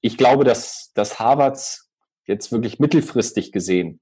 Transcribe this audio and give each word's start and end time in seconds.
Ich 0.00 0.16
glaube, 0.16 0.44
dass, 0.44 0.92
dass 0.94 1.18
Harvards 1.18 1.90
jetzt 2.24 2.52
wirklich 2.52 2.78
mittelfristig 2.78 3.50
gesehen 3.50 4.00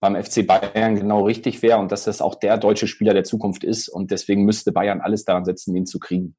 beim 0.00 0.20
FC 0.20 0.44
Bayern 0.44 0.96
genau 0.96 1.24
richtig 1.24 1.62
wäre 1.62 1.78
und 1.78 1.92
dass 1.92 2.02
das 2.02 2.20
auch 2.20 2.34
der 2.34 2.58
deutsche 2.58 2.88
Spieler 2.88 3.14
der 3.14 3.22
Zukunft 3.22 3.62
ist. 3.62 3.88
Und 3.88 4.10
deswegen 4.10 4.44
müsste 4.44 4.72
Bayern 4.72 5.00
alles 5.00 5.24
daran 5.24 5.44
setzen, 5.44 5.76
ihn 5.76 5.86
zu 5.86 6.00
kriegen. 6.00 6.34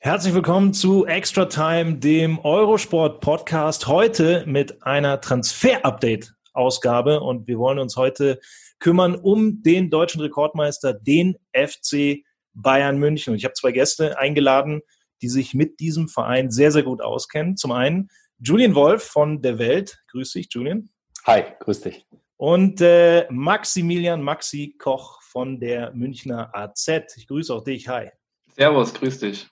Herzlich 0.00 0.34
willkommen 0.34 0.72
zu 0.72 1.06
Extra 1.06 1.44
Time, 1.44 1.98
dem 1.98 2.40
Eurosport 2.40 3.20
Podcast. 3.20 3.86
Heute 3.86 4.42
mit 4.48 4.82
einer 4.82 5.20
Transfer-Update-Ausgabe 5.20 7.20
und 7.20 7.46
wir 7.46 7.60
wollen 7.60 7.78
uns 7.78 7.94
heute 7.94 8.40
kümmern 8.80 9.14
um 9.14 9.62
den 9.62 9.90
deutschen 9.90 10.20
Rekordmeister, 10.20 10.92
den 10.94 11.36
FC 11.52 12.24
Bayern 12.52 12.98
München. 12.98 13.32
Und 13.32 13.38
ich 13.38 13.44
habe 13.44 13.54
zwei 13.54 13.72
Gäste 13.72 14.18
eingeladen, 14.18 14.80
die 15.22 15.28
sich 15.28 15.54
mit 15.54 15.80
diesem 15.80 16.08
Verein 16.08 16.50
sehr, 16.50 16.72
sehr 16.72 16.82
gut 16.82 17.00
auskennen. 17.00 17.56
Zum 17.56 17.72
einen 17.72 18.08
Julian 18.38 18.74
Wolf 18.74 19.04
von 19.04 19.42
der 19.42 19.58
Welt. 19.58 20.02
Grüß 20.08 20.32
dich, 20.32 20.48
Julian. 20.50 20.90
Hi, 21.26 21.44
grüß 21.60 21.82
dich. 21.82 22.06
Und 22.36 22.80
äh, 22.80 23.26
Maximilian 23.30 24.22
Maxi 24.22 24.74
Koch 24.78 25.20
von 25.20 25.60
der 25.60 25.92
Münchner 25.92 26.50
AZ. 26.54 26.88
Ich 27.16 27.26
grüße 27.26 27.54
auch 27.54 27.62
dich. 27.62 27.86
Hi. 27.88 28.08
Servus, 28.56 28.94
grüß 28.94 29.20
dich. 29.20 29.46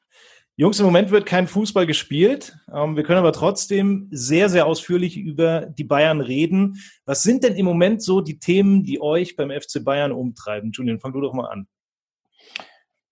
Jungs, 0.61 0.81
im 0.81 0.87
Moment 0.87 1.12
wird 1.12 1.25
kein 1.25 1.47
Fußball 1.47 1.87
gespielt. 1.87 2.59
Ähm, 2.75 2.97
wir 2.97 3.05
können 3.05 3.20
aber 3.20 3.33
trotzdem 3.33 4.09
sehr, 4.11 4.48
sehr 4.48 4.67
ausführlich 4.67 5.17
über 5.17 5.61
die 5.61 5.84
Bayern 5.84 6.20
reden. 6.20 6.83
Was 7.06 7.23
sind 7.23 7.45
denn 7.45 7.55
im 7.55 7.64
Moment 7.64 8.03
so 8.03 8.20
die 8.20 8.41
Themen, 8.41 8.83
die 8.83 9.01
euch 9.01 9.36
beim 9.36 9.53
FC 9.53 9.84
Bayern 9.84 10.11
umtreiben? 10.11 10.73
Julian, 10.73 10.98
fang 10.98 11.12
du 11.12 11.20
doch 11.20 11.33
mal 11.33 11.47
an. 11.47 11.69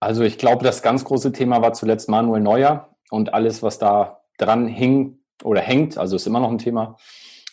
Also 0.01 0.23
ich 0.23 0.37
glaube, 0.37 0.65
das 0.65 0.81
ganz 0.81 1.05
große 1.05 1.31
Thema 1.31 1.61
war 1.61 1.71
zuletzt 1.71 2.09
Manuel 2.09 2.41
Neuer 2.41 2.93
und 3.11 3.33
alles, 3.33 3.63
was 3.63 3.79
da 3.79 4.19
dran 4.37 4.67
hing 4.67 5.19
oder 5.41 5.61
hängt, 5.61 5.97
also 5.97 6.17
ist 6.17 6.27
immer 6.27 6.41
noch 6.41 6.51
ein 6.51 6.57
Thema. 6.57 6.97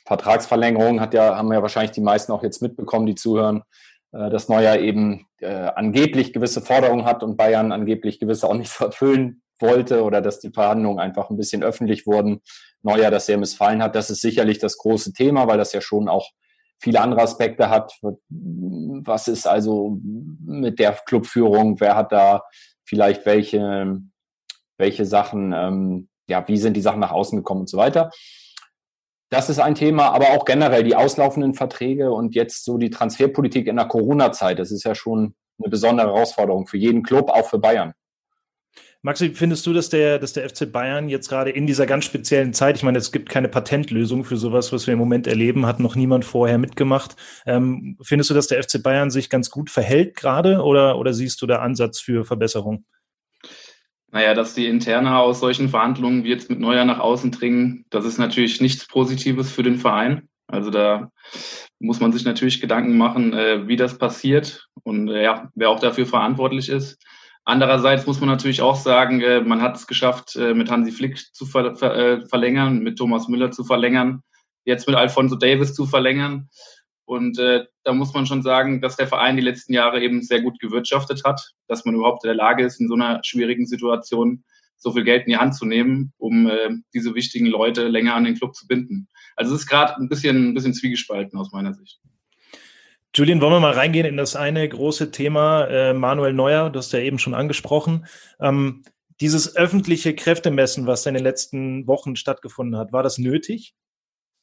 Vertragsverlängerung 0.07 1.01
hat 1.01 1.15
ja, 1.15 1.37
haben 1.37 1.53
ja 1.53 1.63
wahrscheinlich 1.63 1.93
die 1.93 2.01
meisten 2.01 2.33
auch 2.33 2.43
jetzt 2.43 2.63
mitbekommen, 2.63 3.07
die 3.07 3.15
zuhören, 3.15 3.63
äh, 4.11 4.29
dass 4.29 4.49
Neuer 4.49 4.75
eben 4.79 5.29
äh, 5.39 5.47
angeblich 5.47 6.33
gewisse 6.33 6.63
Forderungen 6.63 7.05
hat 7.05 7.23
und 7.23 7.37
Bayern 7.37 7.71
angeblich 7.71 8.19
gewisse 8.19 8.49
auch 8.49 8.55
nicht 8.55 8.81
erfüllen 8.81 9.43
wollte 9.61 10.03
oder 10.03 10.21
dass 10.21 10.41
die 10.41 10.51
Verhandlungen 10.51 10.99
einfach 10.99 11.31
ein 11.31 11.37
bisschen 11.37 11.63
öffentlich 11.63 12.07
wurden. 12.07 12.41
Neuer, 12.83 13.11
das 13.11 13.27
sehr 13.27 13.39
missfallen 13.39 13.83
hat. 13.83 13.95
Das 13.95 14.11
ist 14.11 14.21
sicherlich 14.21 14.59
das 14.59 14.77
große 14.77 15.13
Thema, 15.13 15.47
weil 15.47 15.59
das 15.59 15.73
ja 15.73 15.81
schon 15.81 16.09
auch 16.09 16.31
viele 16.81 17.01
andere 17.01 17.23
Aspekte 17.23 17.71
hat. 17.71 17.99
Was 18.29 19.29
ist 19.29 19.47
also 19.47 19.99
mit 20.45 20.79
der 20.79 20.93
Clubführung? 20.93 21.81
Wer 21.81 21.97
hat 21.97 22.13
da 22.13 22.43
vielleicht 22.85 23.25
welche, 23.27 24.01
welche 24.77 25.07
Sachen, 25.07 25.53
ähm, 25.53 26.09
ja, 26.29 26.47
wie 26.47 26.59
sind 26.59 26.75
die 26.77 26.83
Sachen 26.83 27.01
nach 27.01 27.13
außen 27.13 27.39
gekommen 27.39 27.63
und 27.63 27.71
so 27.71 27.79
weiter? 27.79 28.11
Das 29.31 29.49
ist 29.49 29.59
ein 29.59 29.75
Thema, 29.75 30.11
aber 30.11 30.31
auch 30.31 30.45
generell 30.45 30.85
die 30.85 30.95
auslaufenden 30.95 31.55
Verträge 31.55 32.13
und 32.13 32.35
jetzt 32.35 32.65
so 32.65 32.79
die 32.79 32.91
Transferpolitik 32.91 33.67
in 33.67 33.77
der 33.77 33.87
Corona-Zeit. 33.87 34.59
Das 34.59 34.71
ist 34.71 34.85
ja 34.85 34.95
schon 34.95 35.35
eine 35.59 35.71
besondere 35.71 36.09
Herausforderung 36.09 36.67
für 36.67 36.77
jeden 36.77 37.03
Club, 37.03 37.31
auch 37.31 37.49
für 37.49 37.59
Bayern. 37.59 37.95
Maxi, 39.05 39.35
findest 39.35 39.67
du, 39.67 39.75
dass 39.75 39.91
der, 39.91 40.19
dass 40.19 40.33
der 40.33 40.49
FC 40.49 40.73
Bayern 40.73 41.11
jetzt 41.11 41.29
gerade 41.29 41.51
in 41.51 41.67
dieser 41.67 41.85
ganz 41.85 42.07
speziellen 42.07 42.55
Zeit, 42.55 42.77
ich 42.77 42.83
meine, 42.83 42.97
es 42.97 43.13
gibt 43.13 43.29
keine 43.29 43.51
Patentlösung 43.51 44.25
für 44.25 44.39
sowas, 44.39 44.73
was 44.73 44.87
wir 44.87 44.95
im 44.95 44.99
Moment 44.99 45.27
erleben, 45.27 45.67
hat 45.67 45.79
noch 45.79 45.95
niemand 45.95 46.25
vorher 46.25 46.57
mitgemacht. 46.57 47.15
Ähm, 47.45 47.99
findest 48.01 48.31
du, 48.31 48.35
dass 48.35 48.47
der 48.47 48.63
FC 48.63 48.83
Bayern 48.83 49.11
sich 49.11 49.29
ganz 49.29 49.51
gut 49.51 49.69
verhält 49.69 50.17
gerade 50.17 50.63
oder, 50.63 50.97
oder 50.97 51.13
siehst 51.13 51.43
du 51.43 51.47
da 51.47 51.59
Ansatz 51.59 52.01
für 52.01 52.25
Verbesserung? 52.25 52.87
Naja, 54.11 54.33
dass 54.33 54.55
die 54.55 54.69
Interne 54.69 55.19
aus 55.19 55.39
solchen 55.39 55.69
Verhandlungen 55.69 56.25
wie 56.25 56.31
jetzt 56.31 56.49
mit 56.49 56.59
Neuer 56.59 56.87
nach 56.87 56.99
außen 56.99 57.31
dringen, 57.31 57.85
das 57.91 58.07
ist 58.07 58.17
natürlich 58.17 58.63
nichts 58.63 58.87
Positives 58.87 59.53
für 59.53 59.63
den 59.63 59.77
Verein. 59.77 60.31
Also 60.47 60.71
da 60.71 61.11
muss 61.79 62.01
man 62.01 62.11
sich 62.11 62.25
natürlich 62.25 62.59
Gedanken 62.59 62.97
machen, 62.97 63.35
äh, 63.35 63.69
wie 63.69 63.77
das 63.77 63.99
passiert 63.99 64.67
und 64.83 65.11
äh, 65.11 65.25
ja, 65.25 65.51
wer 65.55 65.69
auch 65.69 65.81
dafür 65.81 66.07
verantwortlich 66.07 66.71
ist. 66.71 66.97
Andererseits 67.47 68.07
muss 68.07 68.21
man 68.21 68.31
natürlich 68.31 68.63
auch 68.63 68.77
sagen, 68.77 69.21
äh, 69.21 69.41
man 69.43 69.61
hat 69.61 69.77
es 69.77 69.87
geschafft, 69.87 70.35
äh, 70.37 70.55
mit 70.55 70.71
Hansi 70.71 70.93
Flick 70.93 71.19
zu 71.35 71.45
äh, 71.59 72.27
verlängern, 72.27 72.79
mit 72.79 72.97
Thomas 72.97 73.29
Müller 73.29 73.51
zu 73.51 73.65
verlängern, 73.65 74.23
jetzt 74.65 74.87
mit 74.87 74.97
Alfonso 74.97 75.37
Davis 75.37 75.75
zu 75.75 75.87
verlängern. 75.87 76.49
Und 77.07 77.37
da 77.37 77.93
muss 77.93 78.15
man 78.15 78.25
schon 78.25 78.41
sagen, 78.41 78.81
dass 78.81 78.97
der 78.97 79.07
Verein 79.07 79.37
die 79.37 79.43
letzten 79.43 79.75
Jahre 79.75 80.01
eben 80.01 80.23
sehr 80.23 80.41
gut 80.41 80.59
gewirtschaftet 80.59 81.23
hat, 81.23 81.53
dass 81.69 81.85
man 81.85 81.95
überhaupt 81.95 82.25
in 82.25 82.29
der 82.29 82.35
Lage 82.35 82.65
ist, 82.65 82.81
in 82.81 82.89
so 82.89 82.95
einer 82.95 83.21
schwierigen 83.23 83.67
Situation 83.67 84.43
so 84.79 84.91
viel 84.91 85.05
Geld 85.05 85.27
in 85.27 85.33
die 85.33 85.37
Hand 85.37 85.55
zu 85.55 85.67
nehmen, 85.67 86.15
um 86.17 86.51
diese 86.95 87.15
wichtigen 87.15 87.45
Leute 87.45 87.89
länger 87.89 88.15
an 88.15 88.25
den 88.25 88.37
Club 88.37 88.55
zu 88.55 88.67
binden. 88.67 89.07
Also 89.37 89.55
es 89.55 89.61
ist 89.61 89.67
gerade 89.67 89.95
ein 89.97 90.09
bisschen, 90.09 90.49
ein 90.49 90.55
bisschen 90.55 90.73
zwiegespalten 90.73 91.39
aus 91.39 91.53
meiner 91.53 91.75
Sicht. 91.75 92.01
Julian, 93.17 93.41
wollen 93.41 93.53
wir 93.53 93.61
mal 93.61 93.75
reingehen 93.75 94.07
in 94.07 94.17
das 94.17 94.35
eine 94.35 94.69
große 94.69 95.13
Thema, 95.13 95.67
äh, 95.67 95.95
Manuel 95.95 96.33
Neuer, 96.33 96.69
du 96.69 96.81
hast 96.81 96.93
ja 96.93 96.99
eben 96.99 97.21
schon 97.21 97.35
angesprochen. 97.35 98.07
Ähm, 98.41 98.83
dieses 99.21 99.55
öffentliche 99.55 100.17
Kräftemessen, 100.17 100.89
was 100.89 101.07
in 101.07 101.15
den 101.15 101.23
letzten 101.23 101.87
Wochen 101.87 102.17
stattgefunden 102.17 102.77
hat, 102.77 102.93
war 102.93 103.05
das 103.05 103.19
nötig? 103.19 103.77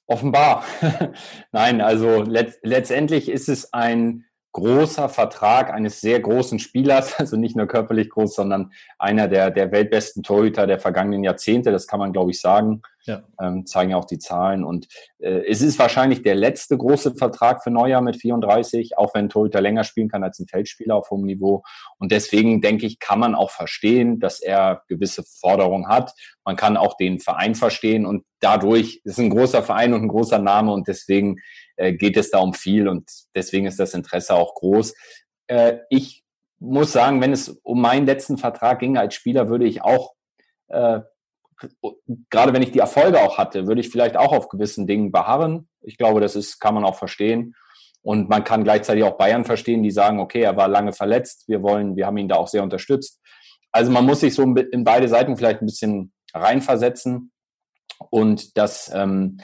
Offenbar. 0.07 0.63
Nein, 1.51 1.81
also 1.81 2.21
let 2.21 2.59
letztendlich 2.63 3.27
ist 3.27 3.49
es 3.49 3.73
ein 3.73 4.23
großer 4.53 5.09
Vertrag 5.09 5.73
eines 5.73 5.99
sehr 5.99 6.21
großen 6.21 6.59
Spielers, 6.59 7.15
also 7.19 7.35
nicht 7.35 7.57
nur 7.57 7.67
körperlich 7.67 8.09
groß, 8.09 8.35
sondern 8.35 8.71
einer 8.97 9.27
der, 9.27 9.51
der 9.51 9.73
weltbesten 9.73 10.23
Torhüter 10.23 10.65
der 10.65 10.79
vergangenen 10.79 11.25
Jahrzehnte, 11.25 11.73
das 11.73 11.87
kann 11.87 11.99
man, 11.99 12.13
glaube 12.13 12.31
ich, 12.31 12.39
sagen. 12.39 12.83
Ja. 13.05 13.23
Ähm, 13.39 13.65
zeigen 13.65 13.91
ja 13.91 13.97
auch 13.97 14.05
die 14.05 14.19
Zahlen. 14.19 14.63
Und 14.63 14.87
äh, 15.19 15.43
es 15.47 15.61
ist 15.61 15.79
wahrscheinlich 15.79 16.21
der 16.21 16.35
letzte 16.35 16.77
große 16.77 17.15
Vertrag 17.15 17.63
für 17.63 17.71
Neujahr 17.71 18.01
mit 18.01 18.17
34, 18.17 18.97
auch 18.97 19.13
wenn 19.15 19.29
Torhüter 19.29 19.61
länger 19.61 19.83
spielen 19.83 20.09
kann 20.09 20.23
als 20.23 20.39
ein 20.39 20.47
Feldspieler 20.47 20.95
auf 20.95 21.09
hohem 21.09 21.25
Niveau. 21.25 21.63
Und 21.97 22.11
deswegen 22.11 22.61
denke 22.61 22.85
ich, 22.85 22.99
kann 22.99 23.19
man 23.19 23.33
auch 23.33 23.49
verstehen, 23.49 24.19
dass 24.19 24.39
er 24.39 24.83
gewisse 24.87 25.23
Forderungen 25.23 25.87
hat. 25.87 26.13
Man 26.45 26.55
kann 26.55 26.77
auch 26.77 26.95
den 26.97 27.19
Verein 27.19 27.55
verstehen 27.55 28.05
und 28.05 28.23
dadurch 28.39 29.01
ist 29.03 29.19
ein 29.19 29.29
großer 29.29 29.63
Verein 29.63 29.93
und 29.93 30.03
ein 30.03 30.07
großer 30.07 30.39
Name 30.39 30.71
und 30.71 30.87
deswegen 30.87 31.37
äh, 31.75 31.93
geht 31.93 32.17
es 32.17 32.31
da 32.31 32.39
um 32.39 32.53
viel 32.53 32.87
und 32.87 33.09
deswegen 33.35 33.65
ist 33.65 33.79
das 33.79 33.93
Interesse 33.93 34.35
auch 34.35 34.55
groß. 34.55 34.93
Äh, 35.47 35.79
ich 35.89 36.23
muss 36.59 36.91
sagen, 36.91 37.21
wenn 37.21 37.33
es 37.33 37.49
um 37.49 37.81
meinen 37.81 38.05
letzten 38.05 38.37
Vertrag 38.37 38.79
ging 38.79 38.97
als 38.97 39.15
Spieler, 39.15 39.49
würde 39.49 39.65
ich 39.65 39.81
auch, 39.81 40.13
äh, 40.67 40.99
gerade 42.29 42.53
wenn 42.53 42.61
ich 42.61 42.71
die 42.71 42.79
Erfolge 42.79 43.21
auch 43.21 43.37
hatte, 43.37 43.67
würde 43.67 43.81
ich 43.81 43.89
vielleicht 43.89 44.17
auch 44.17 44.31
auf 44.31 44.49
gewissen 44.49 44.87
Dingen 44.87 45.11
beharren. 45.11 45.67
Ich 45.81 45.97
glaube, 45.97 46.21
das 46.21 46.35
ist, 46.35 46.59
kann 46.59 46.73
man 46.73 46.85
auch 46.85 46.95
verstehen. 46.95 47.55
Und 48.03 48.29
man 48.29 48.43
kann 48.43 48.63
gleichzeitig 48.63 49.03
auch 49.03 49.17
Bayern 49.17 49.45
verstehen, 49.45 49.83
die 49.83 49.91
sagen, 49.91 50.19
okay, 50.19 50.41
er 50.41 50.57
war 50.57 50.67
lange 50.67 50.91
verletzt, 50.93 51.47
wir 51.47 51.61
wollen, 51.61 51.95
wir 51.95 52.07
haben 52.07 52.17
ihn 52.17 52.29
da 52.29 52.35
auch 52.35 52.47
sehr 52.47 52.63
unterstützt. 52.63 53.19
Also 53.71 53.91
man 53.91 54.05
muss 54.05 54.21
sich 54.21 54.33
so 54.33 54.43
in 54.43 54.83
beide 54.83 55.07
Seiten 55.07 55.37
vielleicht 55.37 55.61
ein 55.61 55.67
bisschen 55.67 56.11
reinversetzen. 56.33 57.31
Und 58.09 58.57
das 58.57 58.91
ähm, 58.93 59.37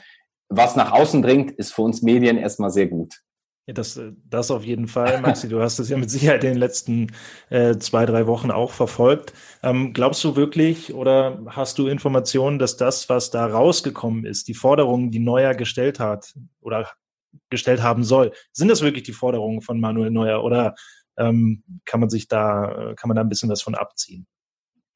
was 0.48 0.76
nach 0.76 0.92
außen 0.92 1.22
dringt, 1.22 1.52
ist 1.52 1.74
für 1.74 1.82
uns 1.82 2.02
Medien 2.02 2.38
erstmal 2.38 2.70
sehr 2.70 2.86
gut. 2.86 3.20
Ja, 3.68 3.74
das, 3.74 3.98
äh, 3.98 4.12
das 4.30 4.50
auf 4.50 4.64
jeden 4.64 4.88
Fall, 4.88 5.20
Maxi. 5.20 5.46
Du 5.46 5.60
hast 5.60 5.78
es 5.78 5.90
ja 5.90 5.98
mit 5.98 6.10
Sicherheit 6.10 6.42
in 6.42 6.52
den 6.52 6.58
letzten 6.58 7.12
äh, 7.50 7.76
zwei, 7.76 8.06
drei 8.06 8.26
Wochen 8.26 8.50
auch 8.50 8.72
verfolgt. 8.72 9.34
Ähm, 9.62 9.92
glaubst 9.92 10.24
du 10.24 10.36
wirklich 10.36 10.94
oder 10.94 11.38
hast 11.48 11.78
du 11.78 11.86
Informationen, 11.86 12.58
dass 12.58 12.78
das, 12.78 13.10
was 13.10 13.30
da 13.30 13.46
rausgekommen 13.46 14.24
ist, 14.24 14.48
die 14.48 14.54
Forderungen, 14.54 15.10
die 15.10 15.18
Neuer 15.18 15.54
gestellt 15.54 16.00
hat 16.00 16.34
oder 16.60 16.90
gestellt 17.50 17.82
haben 17.82 18.04
soll, 18.04 18.32
sind 18.52 18.68
das 18.68 18.80
wirklich 18.80 19.04
die 19.04 19.12
Forderungen 19.12 19.60
von 19.60 19.78
Manuel 19.78 20.10
Neuer 20.10 20.42
oder 20.42 20.74
ähm, 21.18 21.62
kann 21.84 22.00
man 22.00 22.08
sich 22.08 22.26
da, 22.26 22.94
kann 22.96 23.08
man 23.08 23.16
da 23.16 23.20
ein 23.20 23.28
bisschen 23.28 23.50
was 23.50 23.60
von 23.60 23.74
abziehen? 23.74 24.26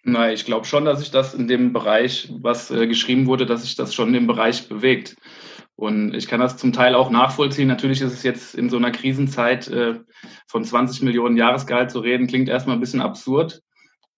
Nein, 0.05 0.33
ich 0.33 0.47
glaube 0.47 0.65
schon, 0.65 0.87
dass 0.87 1.01
sich 1.01 1.11
das 1.11 1.35
in 1.35 1.47
dem 1.47 1.75
Bereich, 1.75 2.33
was 2.41 2.71
äh, 2.71 2.87
geschrieben 2.87 3.27
wurde, 3.27 3.45
dass 3.45 3.63
sich 3.63 3.77
das 3.77 3.95
schon 3.95 4.15
im 4.15 4.27
Bereich 4.27 4.67
bewegt. 4.69 5.15
Und 5.83 6.15
ich 6.15 6.29
kann 6.29 6.39
das 6.39 6.59
zum 6.59 6.73
Teil 6.73 6.95
auch 6.95 7.11
nachvollziehen. 7.11 7.67
Natürlich 7.67 8.03
ist 8.03 8.13
es 8.13 8.23
jetzt 8.23 8.55
in 8.55 8.71
so 8.71 8.77
einer 8.77 8.93
Krisenzeit 8.93 9.67
äh, 9.67 9.99
von 10.47 10.63
20 10.63 11.03
Millionen 11.03 11.37
Jahresgehalt 11.37 11.91
zu 11.91 11.99
reden, 11.99 12.29
klingt 12.29 12.49
erstmal 12.49 12.77
ein 12.77 12.81
bisschen 12.81 13.01
absurd. 13.01 13.63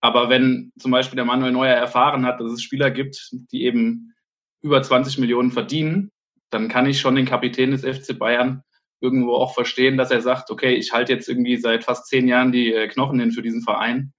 Aber 0.03 0.29
wenn 0.29 0.73
zum 0.79 0.91
Beispiel 0.91 1.17
der 1.17 1.25
Manuel 1.25 1.53
Neuer 1.53 1.75
erfahren 1.75 2.27
hat, 2.27 2.39
dass 2.39 2.53
es 2.53 2.63
Spieler 2.63 2.91
gibt, 2.91 3.31
die 3.51 3.65
eben 3.65 4.13
über 4.61 4.83
20 4.83 5.17
Millionen 5.17 5.53
verdienen, 5.53 6.13
dann 6.51 6.69
kann 6.69 6.85
ich 6.85 7.01
schon 7.01 7.15
den 7.15 7.25
Kapitän 7.25 7.71
des 7.71 7.81
FC 7.81 8.19
Bayern 8.19 8.63
irgendwo 9.01 9.33
auch 9.33 9.55
verstehen, 9.55 9.97
dass 9.97 10.11
er 10.11 10.21
sagt, 10.21 10.51
okay, 10.51 10.75
ich 10.75 10.93
halte 10.93 11.15
jetzt 11.15 11.31
irgendwie 11.31 11.57
seit 11.57 11.85
fast 11.85 12.09
zehn 12.09 12.29
Jahren 12.29 12.53
die 12.53 12.75
äh, 12.75 12.89
Knochen 12.89 13.19
hin 13.19 13.33
für 13.33 13.41
diesen 13.41 13.63
Verein 13.63 14.13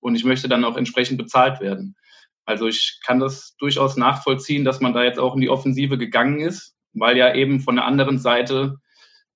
und 0.00 0.16
ich 0.16 0.24
möchte 0.24 0.48
dann 0.48 0.64
auch 0.64 0.76
entsprechend 0.76 1.18
bezahlt 1.18 1.60
werden. 1.60 1.94
Also 2.44 2.66
ich 2.66 2.98
kann 3.06 3.20
das 3.20 3.54
durchaus 3.56 3.96
nachvollziehen, 3.96 4.64
dass 4.64 4.80
man 4.80 4.94
da 4.94 5.04
jetzt 5.04 5.20
auch 5.20 5.36
in 5.36 5.42
die 5.42 5.50
Offensive 5.50 5.96
gegangen 5.96 6.40
ist, 6.40 6.74
weil 6.92 7.16
ja 7.16 7.34
eben 7.34 7.60
von 7.60 7.76
der 7.76 7.86
anderen 7.86 8.18
Seite 8.18 8.76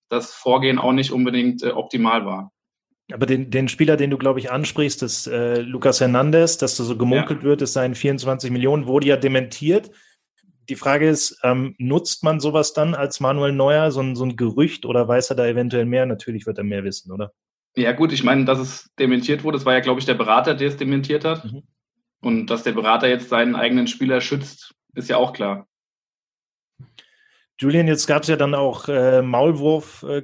das 0.09 0.33
Vorgehen 0.33 0.79
auch 0.79 0.93
nicht 0.93 1.13
unbedingt 1.13 1.63
äh, 1.63 1.71
optimal 1.71 2.27
war. 2.27 2.53
Aber 3.13 3.27
den, 3.27 3.51
den 3.51 3.69
Spieler, 3.69 3.97
den 3.97 4.11
du, 4.11 4.19
glaube 4.19 4.39
ich, 4.39 4.51
ansprichst, 4.51 5.03
das 5.03 5.27
äh, 5.27 5.61
Lucas 5.61 6.01
Hernandez, 6.01 6.57
dass 6.59 6.77
da 6.77 6.85
so 6.85 6.97
gemunkelt 6.97 7.41
ja. 7.41 7.45
wird, 7.45 7.63
es 7.63 7.73
seien 7.73 7.95
24 7.95 8.51
Millionen, 8.51 8.87
wurde 8.87 9.09
ja 9.09 9.17
dementiert 9.17 9.91
die 10.69 10.77
Frage 10.77 11.09
ist, 11.09 11.39
ähm, 11.43 11.75
nutzt 11.79 12.25
man 12.25 12.41
sowas 12.41 12.73
dann 12.73 12.95
als 12.95 13.21
Manuel 13.21 13.53
Neuer, 13.53 13.91
so 13.91 14.01
ein, 14.01 14.15
so 14.17 14.25
ein 14.25 14.37
Gerücht, 14.37 14.87
oder 14.87 15.07
weiß 15.09 15.31
er 15.31 15.37
da 15.37 15.47
eventuell 15.47 15.85
mehr? 15.85 16.07
Natürlich 16.07 16.47
wird 16.47 16.59
er 16.59 16.65
mehr 16.65 16.85
wissen, 16.85 17.13
oder? 17.13 17.33
Ja, 17.75 17.93
gut, 17.93 18.13
ich 18.13 18.23
meine, 18.23 18.45
dass 18.45 18.59
es 18.59 18.91
dementiert 18.99 19.45
wurde, 19.45 19.59
das 19.59 19.65
war 19.65 19.75
ja, 19.75 19.81
glaube 19.81 20.01
ich, 20.01 20.07
der 20.07 20.15
Berater, 20.15 20.55
der 20.55 20.69
es 20.69 20.77
dementiert 20.77 21.25
hat. 21.25 21.45
Mhm. 21.45 21.63
Und 22.21 22.47
dass 22.47 22.63
der 22.63 22.73
Berater 22.73 23.09
jetzt 23.09 23.29
seinen 23.29 23.57
eigenen 23.57 23.89
Spieler 23.89 24.21
schützt, 24.21 24.75
ist 24.95 25.09
ja 25.09 25.17
auch 25.17 25.33
klar. 25.33 25.67
Julian, 27.63 27.87
jetzt 27.87 28.09
gab 28.09 28.23
es 28.23 28.29
ja 28.29 28.35
dann 28.35 28.57
auch 28.57 28.89
äh, 28.89 29.23
Maulwurf, 29.23 30.03
äh, 30.03 30.23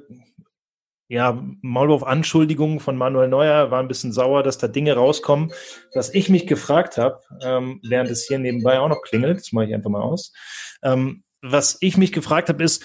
ja, 1.07 1.41
Maulwurf-Anschuldigungen 1.63 2.81
von 2.81 2.97
Manuel 2.97 3.29
Neuer, 3.29 3.71
war 3.71 3.81
ein 3.81 3.87
bisschen 3.87 4.13
sauer, 4.13 4.43
dass 4.43 4.59
da 4.59 4.67
Dinge 4.67 4.95
rauskommen. 4.95 5.53
Was 5.95 6.13
ich 6.13 6.29
mich 6.29 6.49
gefragt 6.49 6.99
habe, 6.99 7.21
ähm, 7.43 7.81
während 7.85 8.11
es 8.11 8.27
hier 8.27 8.41
nebenbei 8.41 8.81
auch 8.81 8.89
noch 8.89 9.03
klingelt, 9.03 9.39
das 9.39 9.53
mache 9.53 9.67
ich 9.67 9.75
einfach 9.75 9.89
mal 9.89 10.03
aus, 10.03 10.33
ähm, 10.83 11.23
was 11.41 11.79
ich 11.81 11.97
mich 11.97 12.11
gefragt 12.11 12.49
habe, 12.49 12.65
ist, 12.65 12.85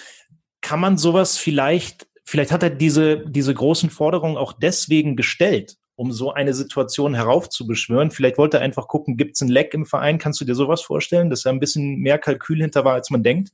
kann 0.60 0.78
man 0.78 0.98
sowas 0.98 1.36
vielleicht, 1.36 2.06
vielleicht 2.24 2.52
hat 2.52 2.62
er 2.62 2.70
diese, 2.70 3.28
diese 3.28 3.52
großen 3.52 3.90
Forderungen 3.90 4.36
auch 4.36 4.52
deswegen 4.52 5.16
gestellt, 5.16 5.78
um 5.96 6.12
so 6.12 6.32
eine 6.32 6.54
Situation 6.54 7.14
heraufzubeschwören. 7.14 8.12
Vielleicht 8.12 8.38
wollte 8.38 8.58
er 8.58 8.62
einfach 8.62 8.86
gucken, 8.86 9.16
gibt 9.16 9.34
es 9.34 9.40
ein 9.40 9.48
Leck 9.48 9.74
im 9.74 9.84
Verein? 9.84 10.18
Kannst 10.18 10.40
du 10.40 10.44
dir 10.44 10.54
sowas 10.54 10.80
vorstellen, 10.80 11.28
dass 11.28 11.44
er 11.44 11.52
ein 11.52 11.60
bisschen 11.60 11.96
mehr 11.96 12.18
Kalkül 12.18 12.60
hinter 12.60 12.84
war, 12.84 12.94
als 12.94 13.10
man 13.10 13.24
denkt? 13.24 13.50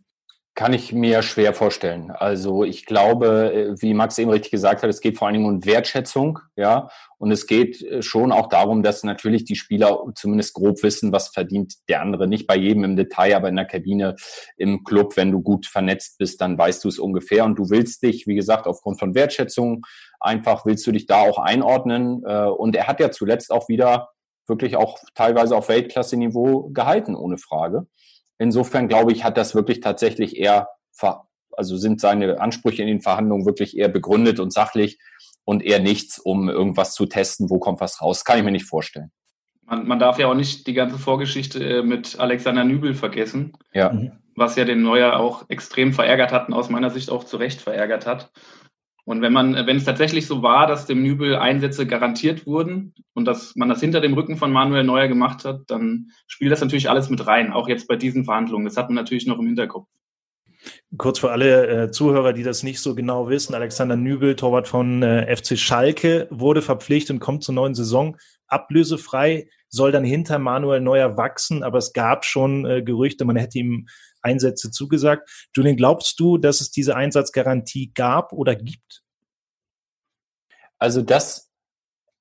Kann 0.56 0.72
ich 0.72 0.92
mir 0.92 1.22
schwer 1.22 1.54
vorstellen. 1.54 2.10
Also 2.10 2.64
ich 2.64 2.84
glaube, 2.84 3.52
äh, 3.54 3.80
wie 3.80 3.94
Max 3.94 4.18
eben 4.18 4.30
richtig 4.30 4.50
gesagt 4.50 4.82
hat, 4.82 4.90
es 4.90 5.00
geht 5.00 5.16
vor 5.16 5.26
allen 5.28 5.34
Dingen 5.34 5.46
um 5.46 5.64
Wertschätzung, 5.64 6.40
ja. 6.56 6.88
Und 7.18 7.30
es 7.30 7.46
geht 7.46 7.80
äh, 7.82 8.02
schon 8.02 8.32
auch 8.32 8.48
darum, 8.48 8.82
dass 8.82 9.04
natürlich 9.04 9.44
die 9.44 9.54
Spieler 9.54 10.02
zumindest 10.16 10.54
grob 10.54 10.82
wissen, 10.82 11.12
was 11.12 11.28
verdient 11.28 11.74
der 11.88 12.02
andere. 12.02 12.26
Nicht 12.26 12.48
bei 12.48 12.56
jedem 12.56 12.82
im 12.82 12.96
Detail, 12.96 13.36
aber 13.36 13.48
in 13.48 13.56
der 13.56 13.64
Kabine, 13.64 14.16
im 14.56 14.82
Club, 14.82 15.16
wenn 15.16 15.30
du 15.30 15.40
gut 15.40 15.66
vernetzt 15.66 16.18
bist, 16.18 16.40
dann 16.40 16.58
weißt 16.58 16.82
du 16.84 16.88
es 16.88 16.98
ungefähr. 16.98 17.44
Und 17.44 17.56
du 17.56 17.70
willst 17.70 18.02
dich, 18.02 18.26
wie 18.26 18.34
gesagt, 18.34 18.66
aufgrund 18.66 18.98
von 18.98 19.14
Wertschätzung 19.14 19.86
einfach 20.18 20.66
willst 20.66 20.84
du 20.86 20.92
dich 20.92 21.06
da 21.06 21.20
auch 21.20 21.38
einordnen. 21.38 22.24
Äh, 22.26 22.46
und 22.46 22.74
er 22.74 22.88
hat 22.88 22.98
ja 22.98 23.12
zuletzt 23.12 23.52
auch 23.52 23.68
wieder 23.68 24.10
wirklich 24.48 24.76
auch 24.76 24.98
teilweise 25.14 25.56
auf 25.56 25.68
Weltklasse-Niveau 25.68 26.70
gehalten, 26.72 27.14
ohne 27.14 27.38
Frage. 27.38 27.86
Insofern 28.40 28.88
glaube 28.88 29.12
ich, 29.12 29.22
hat 29.22 29.36
das 29.36 29.54
wirklich 29.54 29.80
tatsächlich 29.80 30.38
eher, 30.38 30.68
also 31.52 31.76
sind 31.76 32.00
seine 32.00 32.40
Ansprüche 32.40 32.80
in 32.80 32.88
den 32.88 33.02
Verhandlungen 33.02 33.44
wirklich 33.44 33.76
eher 33.76 33.90
begründet 33.90 34.40
und 34.40 34.50
sachlich 34.50 34.98
und 35.44 35.62
eher 35.62 35.78
nichts, 35.78 36.18
um 36.18 36.48
irgendwas 36.48 36.94
zu 36.94 37.04
testen, 37.04 37.50
wo 37.50 37.58
kommt 37.58 37.82
was 37.82 38.00
raus. 38.00 38.24
Kann 38.24 38.38
ich 38.38 38.44
mir 38.44 38.50
nicht 38.50 38.64
vorstellen. 38.64 39.12
Man, 39.66 39.86
man 39.86 39.98
darf 39.98 40.18
ja 40.18 40.26
auch 40.26 40.34
nicht 40.34 40.66
die 40.66 40.72
ganze 40.72 40.98
Vorgeschichte 40.98 41.62
äh, 41.62 41.82
mit 41.82 42.18
Alexander 42.18 42.64
Nübel 42.64 42.94
vergessen. 42.94 43.52
Ja. 43.74 43.92
Mhm. 43.92 44.12
Was 44.36 44.56
ja 44.56 44.64
den 44.64 44.80
Neuer 44.82 45.20
auch 45.20 45.44
extrem 45.50 45.92
verärgert 45.92 46.32
hat 46.32 46.48
und 46.48 46.54
aus 46.54 46.70
meiner 46.70 46.88
Sicht 46.88 47.10
auch 47.10 47.24
zu 47.24 47.36
Recht 47.36 47.60
verärgert 47.60 48.06
hat. 48.06 48.32
Und 49.10 49.22
wenn 49.22 49.32
man, 49.32 49.54
wenn 49.66 49.76
es 49.76 49.84
tatsächlich 49.84 50.28
so 50.28 50.40
war, 50.40 50.68
dass 50.68 50.86
dem 50.86 51.02
Nübel 51.02 51.34
Einsätze 51.34 51.84
garantiert 51.84 52.46
wurden 52.46 52.94
und 53.12 53.24
dass 53.24 53.56
man 53.56 53.68
das 53.68 53.80
hinter 53.80 54.00
dem 54.00 54.14
Rücken 54.14 54.36
von 54.36 54.52
Manuel 54.52 54.84
Neuer 54.84 55.08
gemacht 55.08 55.44
hat, 55.44 55.62
dann 55.66 56.12
spielt 56.28 56.52
das 56.52 56.60
natürlich 56.60 56.88
alles 56.88 57.10
mit 57.10 57.26
rein, 57.26 57.52
auch 57.52 57.66
jetzt 57.66 57.88
bei 57.88 57.96
diesen 57.96 58.24
Verhandlungen. 58.24 58.66
Das 58.66 58.76
hat 58.76 58.88
man 58.88 58.94
natürlich 58.94 59.26
noch 59.26 59.40
im 59.40 59.46
Hinterkopf. 59.46 59.88
Kurz 60.96 61.18
für 61.18 61.32
alle 61.32 61.86
äh, 61.86 61.90
Zuhörer, 61.90 62.32
die 62.32 62.44
das 62.44 62.62
nicht 62.62 62.78
so 62.78 62.94
genau 62.94 63.28
wissen, 63.28 63.52
Alexander 63.52 63.96
Nübel, 63.96 64.36
Torwart 64.36 64.68
von 64.68 65.02
äh, 65.02 65.36
FC 65.36 65.58
Schalke, 65.58 66.28
wurde 66.30 66.62
verpflichtet 66.62 67.14
und 67.14 67.18
kommt 67.18 67.42
zur 67.42 67.56
neuen 67.56 67.74
Saison 67.74 68.16
ablösefrei, 68.46 69.48
soll 69.68 69.90
dann 69.90 70.04
hinter 70.04 70.38
Manuel 70.38 70.82
Neuer 70.82 71.16
wachsen, 71.16 71.64
aber 71.64 71.78
es 71.78 71.92
gab 71.92 72.24
schon 72.24 72.64
äh, 72.64 72.80
Gerüchte, 72.80 73.24
man 73.24 73.34
hätte 73.34 73.58
ihm 73.58 73.88
Einsätze 74.22 74.70
zugesagt. 74.70 75.28
Julian, 75.56 75.76
glaubst 75.76 76.20
du, 76.20 76.38
dass 76.38 76.60
es 76.60 76.70
diese 76.70 76.94
Einsatzgarantie 76.94 77.92
gab 77.92 78.32
oder 78.32 78.54
gibt? 78.54 78.99
Also, 80.80 81.02
dass 81.02 81.50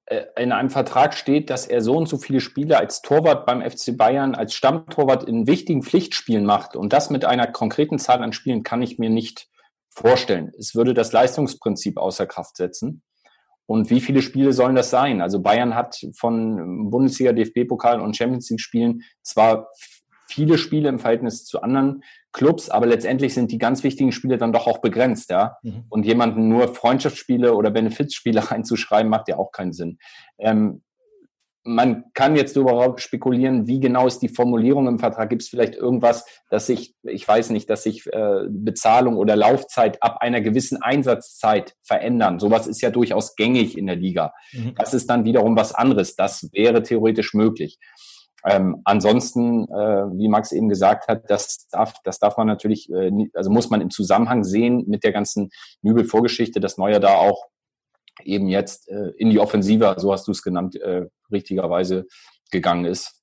äh, 0.06 0.25
in 0.38 0.51
einem 0.51 0.69
Vertrag 0.69 1.15
steht, 1.15 1.50
dass 1.50 1.65
er 1.65 1.81
so 1.81 1.95
und 1.95 2.07
so 2.07 2.17
viele 2.17 2.41
Spiele 2.41 2.77
als 2.77 3.01
Torwart 3.01 3.45
beim 3.45 3.67
FC 3.67 3.97
Bayern, 3.97 4.35
als 4.35 4.53
Stammtorwart 4.53 5.23
in 5.23 5.47
wichtigen 5.47 5.81
Pflichtspielen 5.81 6.45
macht 6.45 6.75
und 6.75 6.94
das 6.94 7.09
mit 7.09 7.25
einer 7.25 7.47
konkreten 7.47 7.97
Zahl 7.97 8.21
an 8.21 8.33
Spielen 8.33 8.63
kann 8.63 8.81
ich 8.81 9.00
mir 9.00 9.09
nicht 9.09 9.47
vorstellen. 9.89 10.51
Es 10.57 10.75
würde 10.75 10.94
das 10.94 11.11
Leistungsprinzip 11.11 11.97
außer 11.97 12.27
Kraft 12.27 12.57
setzen. 12.57 13.01
Und 13.65 13.91
wie 13.91 14.01
viele 14.01 14.23
Spiele 14.23 14.51
sollen 14.51 14.75
das 14.75 14.89
sein? 14.89 15.21
Also 15.21 15.41
Bayern 15.41 15.75
hat 15.75 16.03
von 16.17 16.89
Bundesliga, 16.89 17.33
DFB-Pokal 17.33 18.01
und 18.01 18.17
Champions 18.17 18.50
League 18.50 18.61
Spielen 18.61 19.03
zwar 19.21 19.69
viele 20.30 20.58
Spiele 20.58 20.90
im 20.90 21.00
Verhältnis 21.00 21.46
zu 21.46 21.62
anderen 21.62 22.04
Clubs, 22.31 22.70
aber 22.70 22.86
letztendlich 22.86 23.34
sind 23.34 23.52
die 23.52 23.58
ganz 23.58 23.84
wichtigen 23.84 24.12
Spiele 24.12 24.38
dann 24.38 24.54
doch 24.54 24.68
auch 24.68 24.80
begrenzt, 24.80 25.31
ja. 25.31 25.58
Mhm. 25.64 25.86
Und 25.90 26.06
jemanden 26.06 26.48
nur 26.48 26.74
Freundschaftsspiele 26.74 27.56
oder 27.56 27.72
Benefizspiele 27.72 28.40
reinzuschreiben, 28.52 29.10
macht 29.10 29.28
ja 29.28 29.38
auch 29.38 29.52
keinen 29.52 29.74
Sinn. 29.74 29.98
Ähm, 30.38 30.84
man 31.64 32.06
kann 32.14 32.36
jetzt 32.36 32.56
darüber 32.56 32.98
spekulieren, 32.98 33.68
wie 33.68 33.80
genau 33.80 34.08
ist 34.08 34.20
die 34.20 34.30
Formulierung 34.30 34.88
im 34.88 34.98
Vertrag. 34.98 35.30
Gibt 35.30 35.42
es 35.42 35.50
vielleicht 35.50 35.76
irgendwas, 35.76 36.26
dass 36.50 36.68
sich, 36.68 36.96
ich 37.04 37.28
weiß 37.28 37.50
nicht, 37.50 37.70
dass 37.70 37.84
sich 37.84 38.08
äh, 38.08 38.46
Bezahlung 38.50 39.18
oder 39.18 39.36
Laufzeit 39.36 40.02
ab 40.02 40.18
einer 40.22 40.42
gewissen 40.42 40.81
Einsatzzeit 40.81 41.76
verändern. 41.84 42.40
Sowas 42.40 42.66
ist 42.66 42.81
ja 42.81 42.92
durchaus 42.92 43.36
gängig 43.36 43.78
in 43.78 43.88
der 43.88 43.98
Liga. 43.98 44.33
Mhm. 44.54 44.74
Das 44.78 44.94
ist 44.94 45.09
dann 45.09 45.26
wiederum 45.26 45.57
was 45.57 45.76
anderes. 45.76 46.16
Das 46.16 46.50
wäre 46.54 46.81
theoretisch 46.81 47.33
möglich. 47.33 47.78
Ähm, 48.46 48.81
ansonsten, 48.86 49.66
äh, 49.66 50.06
wie 50.18 50.30
Max 50.30 50.52
eben 50.52 50.69
gesagt 50.69 51.08
hat, 51.08 51.30
das 51.30 51.68
darf, 51.69 51.94
das 52.04 52.19
darf 52.19 52.38
man 52.38 52.48
natürlich, 52.48 52.90
äh, 52.92 53.12
also 53.34 53.50
muss 53.50 53.69
man 53.69 53.81
im 53.81 53.90
Zusammenhang 53.90 54.44
sehen 54.44 54.86
mit 54.88 55.04
der 55.04 55.12
ganzen 55.12 55.50
Nübel-Vorgeschichte, 55.81 56.60
dass 56.60 56.78
Neuer 56.78 57.00
da 57.00 57.16
auch 57.16 57.48
eben 58.24 58.48
jetzt 58.48 58.90
äh, 58.90 59.12
in 59.18 59.30
die 59.30 59.40
Offensive, 59.40 59.96
so 59.98 60.12
hast 60.12 60.28
du 60.28 60.31
es 60.31 60.42
genannt, 60.42 60.76
äh, 60.76 61.08
richtigerweise 61.31 62.06
gegangen 62.52 62.86
ist 62.86 63.19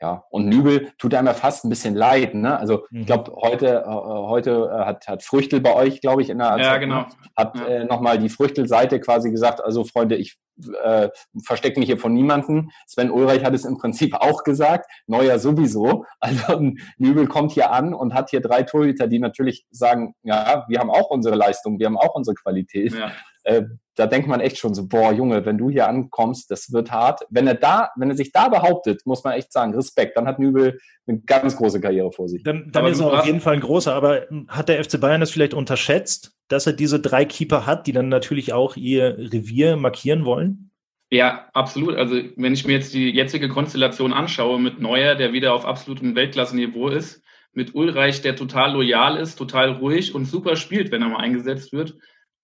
ja, 0.00 0.24
und 0.30 0.46
Nübel 0.46 0.92
tut 0.98 1.12
einem 1.14 1.26
ja 1.26 1.34
fast 1.34 1.64
ein 1.64 1.70
bisschen 1.70 1.96
leid. 1.96 2.34
Ne? 2.34 2.56
Also 2.56 2.84
ich 2.92 3.00
mhm. 3.00 3.06
glaube, 3.06 3.32
heute, 3.34 3.84
äh, 3.84 3.90
heute 3.90 4.70
äh, 4.72 4.84
hat, 4.84 5.08
hat 5.08 5.22
Früchtel 5.24 5.60
bei 5.60 5.74
euch, 5.74 6.00
glaube 6.00 6.22
ich, 6.22 6.30
in 6.30 6.38
der 6.38 6.56
ja, 6.58 6.76
genau. 6.76 7.06
hat 7.36 7.58
ja. 7.58 7.66
äh, 7.66 7.84
nochmal 7.84 8.18
die 8.18 8.28
Früchtelseite 8.28 9.00
quasi 9.00 9.30
gesagt, 9.30 9.62
also 9.62 9.82
Freunde, 9.84 10.14
ich 10.14 10.38
äh, 10.82 11.08
verstecke 11.44 11.78
mich 11.78 11.88
hier 11.88 11.98
von 11.98 12.12
niemanden. 12.12 12.70
Sven 12.86 13.10
Ulreich 13.10 13.44
hat 13.44 13.54
es 13.54 13.64
im 13.64 13.78
Prinzip 13.78 14.14
auch 14.14 14.44
gesagt, 14.44 14.90
Neuer 15.06 15.38
sowieso. 15.38 16.04
Also 16.20 16.72
Nübel 16.98 17.26
kommt 17.26 17.52
hier 17.52 17.70
an 17.70 17.94
und 17.94 18.12
hat 18.12 18.30
hier 18.30 18.40
drei 18.40 18.62
Torhüter, 18.62 19.06
die 19.06 19.18
natürlich 19.18 19.66
sagen, 19.70 20.14
ja, 20.22 20.66
wir 20.68 20.78
haben 20.78 20.90
auch 20.90 21.10
unsere 21.10 21.36
Leistung, 21.36 21.78
wir 21.78 21.86
haben 21.86 21.96
auch 21.96 22.14
unsere 22.14 22.34
Qualität. 22.34 22.92
Ja. 22.92 23.12
Äh, 23.44 23.62
da 23.94 24.06
denkt 24.06 24.28
man 24.28 24.40
echt 24.40 24.58
schon 24.58 24.74
so, 24.74 24.86
boah, 24.86 25.12
Junge, 25.12 25.44
wenn 25.44 25.58
du 25.58 25.70
hier 25.70 25.88
ankommst, 25.88 26.50
das 26.50 26.72
wird 26.72 26.92
hart. 26.92 27.22
Wenn 27.30 27.46
er 27.46 27.54
da, 27.54 27.90
wenn 27.96 28.10
er 28.10 28.16
sich 28.16 28.30
da 28.30 28.48
behauptet, 28.48 29.02
muss 29.06 29.24
man 29.24 29.32
echt 29.34 29.52
sagen, 29.52 29.74
Respekt, 29.74 30.16
dann 30.16 30.26
hat 30.26 30.38
Nübel 30.38 30.78
eine 31.06 31.20
ganz 31.20 31.56
große 31.56 31.80
Karriere 31.80 32.12
vor 32.12 32.28
sich. 32.28 32.42
Dann, 32.44 32.70
dann 32.70 32.86
ist 32.86 33.00
er 33.00 33.12
auf 33.12 33.26
jeden 33.26 33.40
Fall 33.40 33.54
ein 33.54 33.60
großer, 33.60 33.94
aber 33.94 34.26
hat 34.48 34.68
der 34.68 34.82
FC 34.84 35.00
Bayern 35.00 35.20
das 35.20 35.30
vielleicht 35.30 35.54
unterschätzt, 35.54 36.37
dass 36.48 36.66
er 36.66 36.72
diese 36.72 37.00
drei 37.00 37.24
Keeper 37.24 37.66
hat, 37.66 37.86
die 37.86 37.92
dann 37.92 38.08
natürlich 38.08 38.52
auch 38.52 38.76
ihr 38.76 39.16
Revier 39.18 39.76
markieren 39.76 40.24
wollen? 40.24 40.70
Ja, 41.10 41.48
absolut. 41.54 41.96
Also 41.96 42.16
wenn 42.36 42.52
ich 42.52 42.66
mir 42.66 42.74
jetzt 42.74 42.92
die 42.92 43.10
jetzige 43.10 43.48
Konstellation 43.48 44.12
anschaue 44.12 44.60
mit 44.60 44.80
Neuer, 44.80 45.14
der 45.14 45.32
wieder 45.32 45.54
auf 45.54 45.64
absolutem 45.64 46.14
Weltklasse-Niveau 46.14 46.88
ist, 46.88 47.22
mit 47.52 47.74
Ulreich, 47.74 48.20
der 48.20 48.36
total 48.36 48.72
loyal 48.72 49.16
ist, 49.16 49.36
total 49.36 49.72
ruhig 49.72 50.14
und 50.14 50.26
super 50.26 50.56
spielt, 50.56 50.90
wenn 50.90 51.02
er 51.02 51.08
mal 51.08 51.20
eingesetzt 51.20 51.72
wird, 51.72 51.94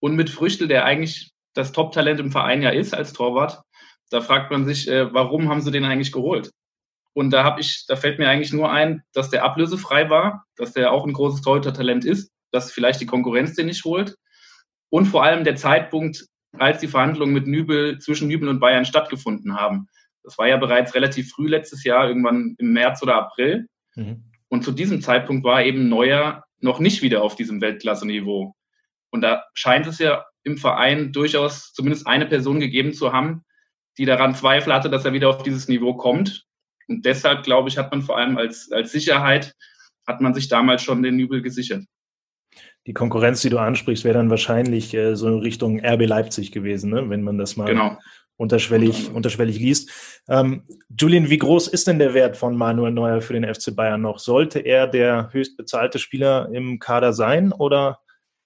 und 0.01 0.17
mit 0.17 0.31
Früchtel, 0.31 0.69
der 0.69 0.85
eigentlich 0.85 1.33
das 1.55 1.73
Top-Talent 1.73 2.21
im 2.21 2.31
Verein 2.31 2.63
ja 2.63 2.71
ist 2.71 2.95
als 2.95 3.13
Torwart, 3.13 3.63
da 4.11 4.21
fragt 4.21 4.51
man 4.51 4.65
sich, 4.65 4.89
äh, 4.89 5.13
warum 5.13 5.49
haben 5.49 5.61
sie 5.61 5.71
den 5.71 5.85
eigentlich 5.85 6.13
geholt? 6.13 6.51
Und 7.15 7.31
da 7.31 7.45
habe 7.45 7.61
ich, 7.61 7.85
da 7.87 7.97
fällt 7.97 8.19
mir 8.19 8.29
eigentlich 8.29 8.53
nur 8.53 8.71
ein, 8.71 9.03
dass 9.13 9.31
der 9.31 9.45
ablösefrei 9.45 10.11
war, 10.11 10.45
dass 10.57 10.73
der 10.73 10.93
auch 10.93 11.07
ein 11.07 11.13
großes 11.13 11.43
Torhüter-Talent 11.43 12.05
ist, 12.05 12.34
dass 12.55 12.71
vielleicht 12.71 13.01
die 13.01 13.07
Konkurrenz 13.07 13.55
den 13.55 13.67
nicht 13.67 13.85
holt. 13.85 14.17
Und 14.91 15.07
vor 15.07 15.25
allem 15.25 15.45
der 15.45 15.57
Zeitpunkt, 15.57 16.25
als 16.57 16.79
die 16.79 16.89
Verhandlungen 16.89 17.35
mit 17.35 17.49
Nübel 17.49 17.99
zwischen 17.99 18.29
Nübel 18.29 18.49
und 18.49 18.61
Bayern 18.61 18.85
stattgefunden 18.85 19.57
haben. 19.57 19.89
Das 20.23 20.39
war 20.39 20.47
ja 20.47 20.57
bereits 20.57 20.95
relativ 20.95 21.31
früh 21.33 21.49
letztes 21.49 21.83
Jahr, 21.83 22.07
irgendwann 22.07 22.55
im 22.59 22.73
März 22.73 23.03
oder 23.03 23.17
April. 23.17 23.67
Mhm. 23.97 24.31
Und 24.49 24.63
zu 24.63 24.71
diesem 24.71 25.01
Zeitpunkt 25.01 25.45
war 25.45 25.65
eben 25.65 25.89
Neuer 25.89 26.45
noch 26.61 26.79
nicht 26.79 27.03
wieder 27.03 27.23
auf 27.23 27.35
diesem 27.35 27.61
Weltklasse-Niveau. 27.61 28.55
Und 29.11 29.21
da 29.21 29.45
scheint 29.55 29.87
es 29.89 29.99
ja 29.99 30.25
im 30.45 30.57
Verein 30.59 31.13
durchaus 31.13 31.73
zumindest 31.73 32.07
eine 32.07 32.27
Person 32.27 32.61
gegeben 32.61 32.93
zu 32.93 33.13
haben, 33.13 33.43
die 33.99 34.05
daran 34.05 34.35
Zweifel 34.35 34.73
hatte, 34.73 34.91
dass 34.91 35.05
er 35.05 35.13
wieder 35.13 35.29
auf 35.29 35.43
dieses 35.43 35.67
Niveau 35.67 35.95
kommt. 35.95 36.45
Und 36.87 37.05
deshalb, 37.05 37.43
glaube 37.43 37.69
ich, 37.69 37.79
hat 37.79 37.91
man 37.91 38.03
vor 38.03 38.17
allem 38.17 38.39
als, 38.39 38.71
als 38.71 38.93
Sicherheit, 38.93 39.55
hat 40.07 40.21
man 40.21 40.35
sich 40.35 40.49
damals 40.49 40.83
schon 40.83 41.03
den 41.03 41.17
Nübel 41.17 41.43
gesichert. 41.43 41.85
Die 42.87 42.93
Konkurrenz, 42.93 43.41
die 43.41 43.51
du 43.51 43.59
ansprichst, 43.59 44.05
wäre 44.05 44.15
dann 44.15 44.31
wahrscheinlich 44.31 44.93
äh, 44.95 45.17
so 45.17 45.29
in 45.29 45.39
Richtung 45.39 45.81
RB 45.85 46.07
Leipzig 46.07 46.53
gewesen, 46.53 46.91
ne? 46.91 47.09
wenn 47.09 47.23
man 47.23 47.39
das 47.39 47.57
mal 47.57 47.67
genau. 47.67 47.97
unterschwellig, 48.37 49.11
unterschwellig 49.11 49.59
liest. 49.59 50.23
Ähm, 50.29 50.65
Julian, 50.89 51.31
wie 51.31 51.39
groß 51.39 51.69
ist 51.69 51.87
denn 51.87 51.99
der 51.99 52.15
Wert 52.15 52.37
von 52.37 52.57
Manuel 52.57 52.93
Neuer 52.93 53.23
für 53.23 53.33
den 53.33 53.53
FC 53.53 53.75
Bayern 53.75 54.03
noch? 54.03 54.19
Sollte 54.19 54.61
er 54.61 54.87
der 54.87 55.31
höchst 55.33 55.57
bezahlte 55.57 55.99
Spieler 55.99 56.51
im 56.53 56.79
Kader 56.79 57.13
sein 57.13 57.53
oder 57.53 58.01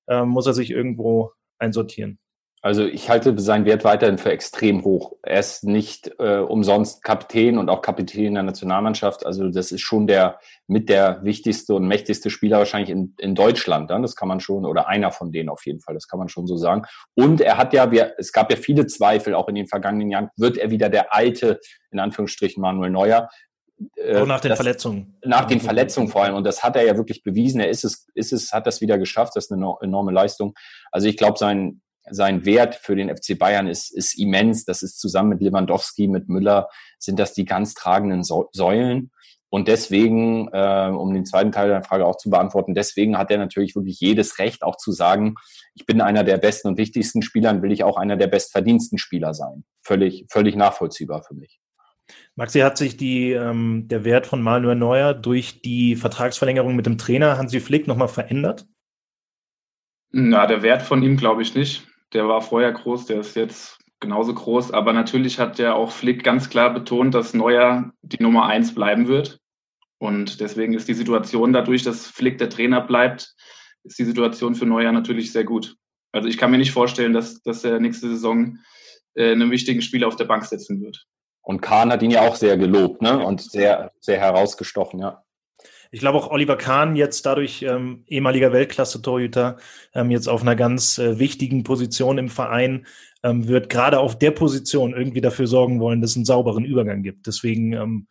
äh, 0.06 0.22
muss 0.24 0.46
er 0.46 0.54
sich 0.54 0.70
irgendwo 0.70 1.32
einsortieren? 1.58 2.18
Also 2.60 2.84
ich 2.84 3.08
halte 3.08 3.38
seinen 3.38 3.64
Wert 3.66 3.84
weiterhin 3.84 4.18
für 4.18 4.32
extrem 4.32 4.84
hoch. 4.84 5.12
Er 5.22 5.38
ist 5.38 5.64
nicht 5.64 6.10
äh, 6.18 6.38
umsonst 6.38 7.04
Kapitän 7.04 7.56
und 7.56 7.68
auch 7.68 7.82
Kapitän 7.82 8.34
der 8.34 8.42
Nationalmannschaft. 8.42 9.24
Also 9.24 9.48
das 9.48 9.70
ist 9.70 9.80
schon 9.80 10.08
der 10.08 10.40
mit 10.66 10.88
der 10.88 11.22
wichtigste 11.22 11.74
und 11.74 11.86
mächtigste 11.86 12.30
Spieler 12.30 12.58
wahrscheinlich 12.58 12.90
in, 12.90 13.14
in 13.18 13.34
Deutschland. 13.36 13.90
Dann. 13.90 14.02
Das 14.02 14.16
kann 14.16 14.28
man 14.28 14.40
schon, 14.40 14.64
oder 14.64 14.88
einer 14.88 15.12
von 15.12 15.30
denen 15.30 15.48
auf 15.48 15.64
jeden 15.66 15.80
Fall, 15.80 15.94
das 15.94 16.08
kann 16.08 16.18
man 16.18 16.28
schon 16.28 16.46
so 16.46 16.56
sagen. 16.56 16.82
Und 17.14 17.40
er 17.40 17.58
hat 17.58 17.72
ja, 17.72 17.92
wir, 17.92 18.14
es 18.18 18.32
gab 18.32 18.50
ja 18.50 18.56
viele 18.56 18.86
Zweifel 18.86 19.34
auch 19.34 19.48
in 19.48 19.54
den 19.54 19.68
vergangenen 19.68 20.10
Jahren, 20.10 20.30
wird 20.36 20.58
er 20.58 20.70
wieder 20.70 20.88
der 20.88 21.14
alte, 21.14 21.60
in 21.92 22.00
Anführungsstrichen, 22.00 22.60
Manuel 22.60 22.90
Neuer. 22.90 23.28
Äh, 23.94 24.16
auch 24.16 24.26
nach 24.26 24.40
den 24.40 24.48
das, 24.48 24.58
Verletzungen. 24.58 25.16
Nach 25.24 25.44
den 25.44 25.60
Verletzungen 25.60 26.08
vor 26.08 26.24
allem. 26.24 26.34
Und 26.34 26.44
das 26.44 26.64
hat 26.64 26.74
er 26.74 26.84
ja 26.84 26.96
wirklich 26.96 27.22
bewiesen. 27.22 27.60
Er 27.60 27.68
ist 27.68 27.84
es, 27.84 28.08
ist 28.14 28.32
es, 28.32 28.52
hat 28.52 28.66
das 28.66 28.80
wieder 28.80 28.98
geschafft. 28.98 29.36
Das 29.36 29.44
ist 29.44 29.52
eine 29.52 29.74
enorme 29.80 30.10
Leistung. 30.10 30.54
Also 30.90 31.06
ich 31.06 31.16
glaube, 31.16 31.38
sein, 31.38 31.80
sein 32.10 32.44
Wert 32.44 32.74
für 32.74 32.96
den 32.96 33.14
FC 33.14 33.38
Bayern 33.38 33.66
ist, 33.66 33.94
ist 33.94 34.18
immens. 34.18 34.64
Das 34.64 34.82
ist 34.82 34.98
zusammen 34.98 35.30
mit 35.30 35.40
Lewandowski, 35.40 36.08
mit 36.08 36.28
Müller, 36.28 36.68
sind 36.98 37.18
das 37.18 37.34
die 37.34 37.44
ganz 37.44 37.74
tragenden 37.74 38.22
Säulen. 38.24 39.10
Und 39.50 39.66
deswegen, 39.66 40.48
äh, 40.52 40.90
um 40.90 41.14
den 41.14 41.24
zweiten 41.24 41.52
Teil 41.52 41.68
der 41.68 41.82
Frage 41.82 42.04
auch 42.04 42.16
zu 42.16 42.28
beantworten, 42.28 42.74
deswegen 42.74 43.16
hat 43.16 43.30
er 43.30 43.38
natürlich 43.38 43.74
wirklich 43.74 43.98
jedes 43.98 44.38
Recht, 44.38 44.62
auch 44.62 44.76
zu 44.76 44.92
sagen, 44.92 45.36
ich 45.74 45.86
bin 45.86 46.00
einer 46.00 46.22
der 46.22 46.36
besten 46.36 46.68
und 46.68 46.78
wichtigsten 46.78 47.22
Spieler, 47.22 47.62
will 47.62 47.72
ich 47.72 47.82
auch 47.82 47.96
einer 47.96 48.16
der 48.16 48.26
bestverdiensten 48.26 48.98
Spieler 48.98 49.32
sein. 49.32 49.64
Völlig, 49.82 50.26
völlig 50.28 50.54
nachvollziehbar 50.54 51.22
für 51.22 51.34
mich. 51.34 51.60
Maxi, 52.36 52.60
hat 52.60 52.76
sich 52.76 52.96
die, 52.96 53.32
ähm, 53.32 53.88
der 53.88 54.04
Wert 54.04 54.26
von 54.26 54.42
Manuel 54.42 54.76
Neuer 54.76 55.14
durch 55.14 55.62
die 55.62 55.96
Vertragsverlängerung 55.96 56.76
mit 56.76 56.86
dem 56.86 56.98
Trainer 56.98 57.38
Hansi 57.38 57.60
Flick 57.60 57.86
nochmal 57.86 58.08
verändert? 58.08 58.66
Na, 60.10 60.46
der 60.46 60.62
Wert 60.62 60.82
von 60.82 61.02
ihm 61.02 61.16
glaube 61.16 61.42
ich 61.42 61.54
nicht 61.54 61.86
der 62.12 62.28
war 62.28 62.40
vorher 62.40 62.72
groß, 62.72 63.06
der 63.06 63.20
ist 63.20 63.36
jetzt 63.36 63.78
genauso 64.00 64.34
groß. 64.34 64.72
Aber 64.72 64.92
natürlich 64.92 65.38
hat 65.38 65.58
der 65.58 65.76
auch 65.76 65.90
Flick 65.90 66.24
ganz 66.24 66.50
klar 66.50 66.72
betont, 66.72 67.14
dass 67.14 67.34
Neuer 67.34 67.92
die 68.02 68.22
Nummer 68.22 68.46
eins 68.46 68.74
bleiben 68.74 69.08
wird. 69.08 69.40
Und 69.98 70.40
deswegen 70.40 70.74
ist 70.74 70.88
die 70.88 70.94
Situation 70.94 71.52
dadurch, 71.52 71.82
dass 71.82 72.06
Flick 72.06 72.38
der 72.38 72.50
Trainer 72.50 72.80
bleibt, 72.80 73.34
ist 73.84 73.98
die 73.98 74.04
Situation 74.04 74.54
für 74.54 74.66
Neuer 74.66 74.92
natürlich 74.92 75.32
sehr 75.32 75.44
gut. 75.44 75.76
Also 76.12 76.28
ich 76.28 76.38
kann 76.38 76.50
mir 76.50 76.58
nicht 76.58 76.72
vorstellen, 76.72 77.12
dass, 77.12 77.42
dass 77.42 77.64
er 77.64 77.80
nächste 77.80 78.08
Saison 78.08 78.58
äh, 79.14 79.32
einen 79.32 79.50
wichtigen 79.50 79.82
Spieler 79.82 80.08
auf 80.08 80.16
der 80.16 80.24
Bank 80.24 80.44
setzen 80.44 80.80
wird. 80.80 81.04
Und 81.42 81.60
Kahn 81.60 81.90
hat 81.90 82.02
ihn 82.02 82.10
ja 82.10 82.22
auch 82.22 82.36
sehr 82.36 82.56
gelobt 82.56 83.02
ne? 83.02 83.18
und 83.18 83.40
sehr, 83.40 83.92
sehr 84.00 84.18
herausgestochen, 84.18 85.00
ja. 85.00 85.24
Ich 85.90 86.00
glaube 86.00 86.18
auch 86.18 86.30
Oliver 86.30 86.56
Kahn 86.56 86.96
jetzt 86.96 87.24
dadurch 87.24 87.62
ähm, 87.62 88.04
ehemaliger 88.06 88.52
Weltklasse-Torhüter 88.52 89.56
ähm, 89.94 90.10
jetzt 90.10 90.28
auf 90.28 90.42
einer 90.42 90.56
ganz 90.56 90.98
äh, 90.98 91.18
wichtigen 91.18 91.64
Position 91.64 92.18
im 92.18 92.28
Verein 92.28 92.86
ähm, 93.22 93.48
wird 93.48 93.68
gerade 93.68 93.98
auf 93.98 94.18
der 94.18 94.30
Position 94.30 94.94
irgendwie 94.94 95.20
dafür 95.20 95.46
sorgen 95.46 95.80
wollen, 95.80 96.00
dass 96.00 96.10
es 96.10 96.16
einen 96.16 96.24
sauberen 96.24 96.64
Übergang 96.64 97.02
gibt. 97.02 97.26
Deswegen 97.26 97.72
ähm, 97.72 98.08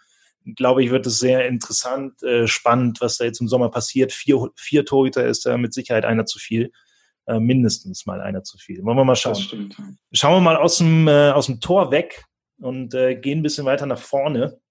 glaube 0.56 0.84
ich, 0.84 0.92
wird 0.92 1.06
es 1.06 1.20
sehr 1.20 1.48
interessant, 1.48 2.22
äh, 2.24 2.48
spannend, 2.48 3.02
was 3.02 3.18
da 3.18 3.26
jetzt 3.26 3.42
im 3.42 3.48
Sommer 3.48 3.70
passiert. 3.70 4.12
Vier, 4.12 4.50
vier 4.56 4.86
Torhüter 4.86 5.26
ist 5.26 5.46
da 5.46 5.58
mit 5.58 5.74
Sicherheit 5.74 6.06
einer 6.06 6.26
zu 6.26 6.40
viel. 6.40 6.72
Äh, 7.26 7.40
mindestens 7.40 8.06
mal 8.06 8.22
einer 8.22 8.44
zu 8.44 8.58
viel. 8.58 8.84
Wollen 8.86 8.98
wir 8.98 9.04
mal 9.04 9.16
schauen. 9.16 9.36
Schauen 10.14 10.36
wir 10.36 10.40
mal 10.40 10.56
aus 10.56 10.78
dem, 10.78 11.10
äh, 11.10 11.32
aus 11.32 11.48
dem 11.48 11.60
Tor 11.60 11.92
weg 11.92 12.24
und 12.60 12.94
äh, 12.94 13.16
gehen 13.16 13.40
ein 13.40 13.44
bisschen 13.44 13.66
weiter 13.66 13.86
nach 13.86 14.00
vorne. 14.00 14.62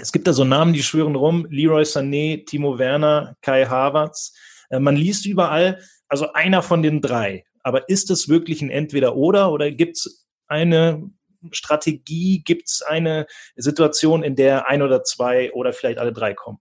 Es 0.00 0.12
gibt 0.12 0.26
da 0.26 0.32
so 0.32 0.44
Namen, 0.44 0.72
die 0.72 0.82
schwören 0.82 1.16
rum. 1.16 1.46
Leroy 1.50 1.82
Sané, 1.82 2.44
Timo 2.46 2.78
Werner, 2.78 3.36
Kai 3.42 3.66
Havertz. 3.66 4.34
Äh, 4.70 4.78
man 4.78 4.96
liest 4.96 5.26
überall, 5.26 5.82
also 6.08 6.32
einer 6.32 6.62
von 6.62 6.82
den 6.82 7.00
drei. 7.00 7.44
Aber 7.62 7.88
ist 7.88 8.10
es 8.10 8.28
wirklich 8.28 8.62
ein 8.62 8.70
Entweder-Oder 8.70 9.52
oder 9.52 9.70
gibt 9.70 9.96
es 9.96 10.26
eine 10.46 11.10
Strategie, 11.50 12.42
gibt 12.44 12.68
es 12.68 12.82
eine 12.82 13.26
Situation, 13.56 14.22
in 14.22 14.36
der 14.36 14.68
ein 14.68 14.82
oder 14.82 15.04
zwei 15.04 15.52
oder 15.52 15.72
vielleicht 15.72 15.98
alle 15.98 16.12
drei 16.12 16.34
kommen? 16.34 16.58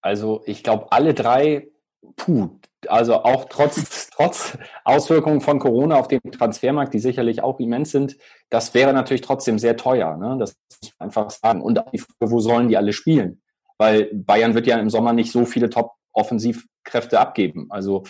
Also 0.00 0.42
ich 0.46 0.62
glaube, 0.62 0.92
alle 0.92 1.14
drei, 1.14 1.68
puh, 2.14 2.50
also 2.88 3.24
auch 3.24 3.46
trotz, 3.48 4.10
trotz 4.16 4.56
Auswirkungen 4.84 5.40
von 5.40 5.58
Corona 5.58 5.96
auf 5.96 6.08
den 6.08 6.20
Transfermarkt, 6.30 6.94
die 6.94 6.98
sicherlich 6.98 7.42
auch 7.42 7.58
immens 7.60 7.90
sind, 7.90 8.16
das 8.50 8.74
wäre 8.74 8.92
natürlich 8.92 9.22
trotzdem 9.22 9.58
sehr 9.58 9.76
teuer. 9.76 10.16
Ne? 10.16 10.36
Das 10.38 10.56
muss 10.82 10.92
man 10.98 11.08
einfach 11.08 11.30
sagen. 11.30 11.60
Und 11.62 11.80
wo 12.20 12.40
sollen 12.40 12.68
die 12.68 12.76
alle 12.76 12.92
spielen? 12.92 13.42
Weil 13.78 14.10
Bayern 14.12 14.54
wird 14.54 14.66
ja 14.66 14.78
im 14.78 14.90
Sommer 14.90 15.12
nicht 15.12 15.32
so 15.32 15.44
viele 15.44 15.68
Top-Offensivkräfte 15.68 17.20
abgeben. 17.20 17.66
Also 17.70 18.04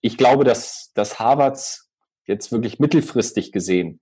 ich 0.00 0.16
glaube, 0.16 0.44
dass, 0.44 0.92
dass 0.94 1.18
Harvards 1.18 1.90
jetzt 2.26 2.52
wirklich 2.52 2.78
mittelfristig 2.78 3.52
gesehen 3.52 4.00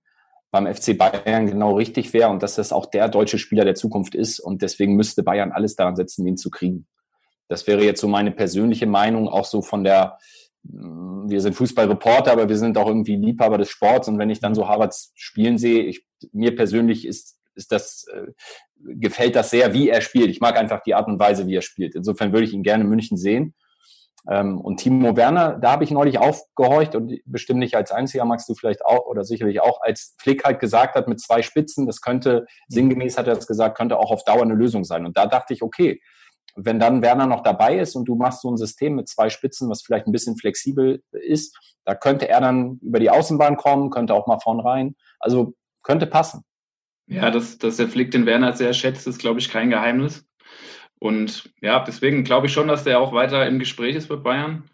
beim 0.51 0.71
FC 0.71 0.97
Bayern 0.97 1.47
genau 1.47 1.75
richtig 1.75 2.13
wäre 2.13 2.29
und 2.29 2.43
dass 2.43 2.55
das 2.55 2.71
auch 2.71 2.85
der 2.85 3.09
deutsche 3.09 3.39
Spieler 3.39 3.65
der 3.65 3.75
Zukunft 3.75 4.13
ist. 4.13 4.39
Und 4.39 4.61
deswegen 4.61 4.95
müsste 4.95 5.23
Bayern 5.23 5.51
alles 5.51 5.75
daran 5.75 5.95
setzen, 5.95 6.27
ihn 6.27 6.37
zu 6.37 6.51
kriegen. 6.51 6.85
Das 7.53 7.67
wäre 7.67 7.83
jetzt 7.83 8.01
so 8.01 8.07
meine 8.07 8.31
persönliche 8.31 8.87
Meinung, 8.87 9.29
auch 9.29 9.45
so 9.45 9.61
von 9.61 9.83
der, 9.83 10.17
mm, 10.63 11.29
wir 11.29 11.39
sind 11.39 11.53
Fußballreporter, 11.53 12.31
aber 12.31 12.49
wir 12.49 12.57
sind 12.57 12.77
auch 12.79 12.87
irgendwie 12.87 13.15
Liebhaber 13.15 13.59
des 13.59 13.69
Sports. 13.69 14.07
Und 14.07 14.17
wenn 14.17 14.31
ich 14.31 14.39
dann 14.39 14.55
so 14.55 14.67
Harvards 14.67 15.11
spielen 15.13 15.59
sehe, 15.59 15.83
ich, 15.83 16.03
mir 16.31 16.55
persönlich 16.55 17.05
ist, 17.05 17.37
ist 17.53 17.71
das, 17.71 18.07
äh, 18.11 18.31
gefällt 18.79 19.35
das 19.35 19.51
sehr, 19.51 19.71
wie 19.75 19.89
er 19.89 20.01
spielt. 20.01 20.31
Ich 20.31 20.41
mag 20.41 20.57
einfach 20.57 20.81
die 20.81 20.95
Art 20.95 21.07
und 21.07 21.19
Weise, 21.19 21.45
wie 21.45 21.55
er 21.55 21.61
spielt. 21.61 21.93
Insofern 21.93 22.33
würde 22.33 22.45
ich 22.45 22.53
ihn 22.53 22.63
gerne 22.63 22.83
in 22.83 22.89
München 22.89 23.17
sehen. 23.17 23.53
Ähm, 24.27 24.59
und 24.59 24.77
Timo 24.77 25.15
Werner, 25.15 25.59
da 25.59 25.73
habe 25.73 25.83
ich 25.83 25.91
neulich 25.91 26.17
aufgehorcht 26.17 26.95
und 26.95 27.19
bestimmt 27.25 27.59
nicht 27.59 27.75
als 27.75 27.91
einziger, 27.91 28.25
magst 28.25 28.49
du 28.49 28.55
vielleicht 28.55 28.83
auch 28.83 29.05
oder 29.05 29.23
sicherlich 29.23 29.61
auch, 29.61 29.79
als 29.81 30.15
Flick 30.17 30.43
halt 30.43 30.59
gesagt 30.59 30.95
hat 30.95 31.07
mit 31.07 31.21
zwei 31.21 31.43
Spitzen, 31.43 31.85
das 31.85 32.01
könnte, 32.01 32.47
sinngemäß 32.67 33.17
hat 33.19 33.27
er 33.27 33.35
das 33.35 33.45
gesagt, 33.45 33.77
könnte 33.77 33.99
auch 33.99 34.09
auf 34.09 34.23
Dauer 34.23 34.41
eine 34.41 34.55
Lösung 34.55 34.85
sein. 34.85 35.05
Und 35.05 35.17
da 35.17 35.27
dachte 35.27 35.53
ich, 35.53 35.61
okay, 35.61 36.01
wenn 36.55 36.79
dann 36.79 37.01
Werner 37.01 37.27
noch 37.27 37.41
dabei 37.41 37.79
ist 37.79 37.95
und 37.95 38.05
du 38.05 38.15
machst 38.15 38.41
so 38.41 38.51
ein 38.51 38.57
System 38.57 38.95
mit 38.95 39.07
zwei 39.07 39.29
Spitzen, 39.29 39.69
was 39.69 39.81
vielleicht 39.81 40.07
ein 40.07 40.11
bisschen 40.11 40.37
flexibel 40.37 41.01
ist, 41.11 41.57
da 41.85 41.95
könnte 41.95 42.29
er 42.29 42.41
dann 42.41 42.79
über 42.81 42.99
die 42.99 43.09
Außenbahn 43.09 43.57
kommen, 43.57 43.89
könnte 43.89 44.13
auch 44.13 44.27
mal 44.27 44.39
vorn 44.39 44.59
rein. 44.59 44.95
Also 45.19 45.53
könnte 45.81 46.07
passen. 46.07 46.43
Ja, 47.07 47.29
dass, 47.31 47.57
dass 47.57 47.77
der 47.77 47.89
Flick 47.89 48.11
den 48.11 48.25
Werner 48.25 48.53
sehr 48.53 48.73
schätzt, 48.73 49.07
ist, 49.07 49.19
glaube 49.19 49.39
ich, 49.39 49.49
kein 49.49 49.69
Geheimnis. 49.69 50.25
Und 50.99 51.51
ja, 51.61 51.83
deswegen 51.83 52.23
glaube 52.23 52.47
ich 52.47 52.53
schon, 52.53 52.69
dass 52.69 52.85
der 52.85 52.99
auch 52.99 53.11
weiter 53.11 53.45
im 53.45 53.59
Gespräch 53.59 53.95
ist 53.95 54.09
mit 54.09 54.23
Bayern. 54.23 54.69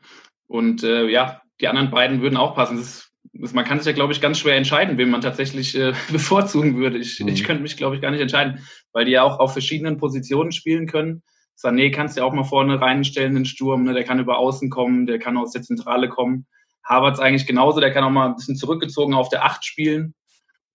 Und 0.48 0.84
äh, 0.84 1.08
ja, 1.08 1.42
die 1.60 1.68
anderen 1.68 1.90
beiden 1.90 2.22
würden 2.22 2.38
auch 2.38 2.56
passen. 2.56 2.78
Das 2.78 3.10
ist, 3.34 3.56
man 3.56 3.66
kann 3.66 3.80
sich 3.80 3.88
ja, 3.88 3.94
glaube 3.94 4.14
ich, 4.14 4.22
ganz 4.22 4.38
schwer 4.38 4.56
entscheiden, 4.56 4.98
wen 4.98 5.10
man 5.10 5.22
tatsächlich 5.22 5.76
äh, 5.76 5.94
bevorzugen 6.12 6.78
würde. 6.78 7.00
Ich, 7.00 7.20
mhm. 7.20 7.30
ich 7.30 7.44
könnte 7.44 7.64
mich, 7.64 7.78
glaube 7.78 7.96
ich, 7.96 8.02
gar 8.02 8.12
nicht 8.12 8.22
entscheiden, 8.22 8.64
weil 8.94 9.06
die 9.06 9.12
ja 9.12 9.24
auch 9.24 9.40
auf 9.40 9.54
verschiedenen 9.54 9.98
Positionen 9.98 10.52
spielen 10.52 10.86
können. 10.86 11.24
Sané 11.62 11.92
kannst 11.92 12.16
du 12.16 12.22
ja 12.22 12.26
auch 12.26 12.34
mal 12.34 12.44
vorne 12.44 12.80
reinstellen, 12.80 13.36
den 13.36 13.46
Sturm, 13.46 13.84
ne? 13.84 13.94
der 13.94 14.06
kann 14.06 14.20
über 14.20 14.38
Außen 14.38 14.70
kommen, 14.70 15.06
der 15.06 15.20
kann 15.20 15.36
aus 15.36 15.52
der 15.52 15.62
Zentrale 15.62 16.08
kommen. 16.08 16.48
Havertz 16.86 17.20
eigentlich 17.20 17.46
genauso, 17.46 17.82
der 17.82 17.92
kann 17.92 18.04
auch 18.06 18.10
mal 18.10 18.28
ein 18.28 18.36
bisschen 18.36 18.56
zurückgezogen 18.56 19.14
auf 19.14 19.28
der 19.28 19.44
Acht 19.44 19.66
spielen. 19.66 20.14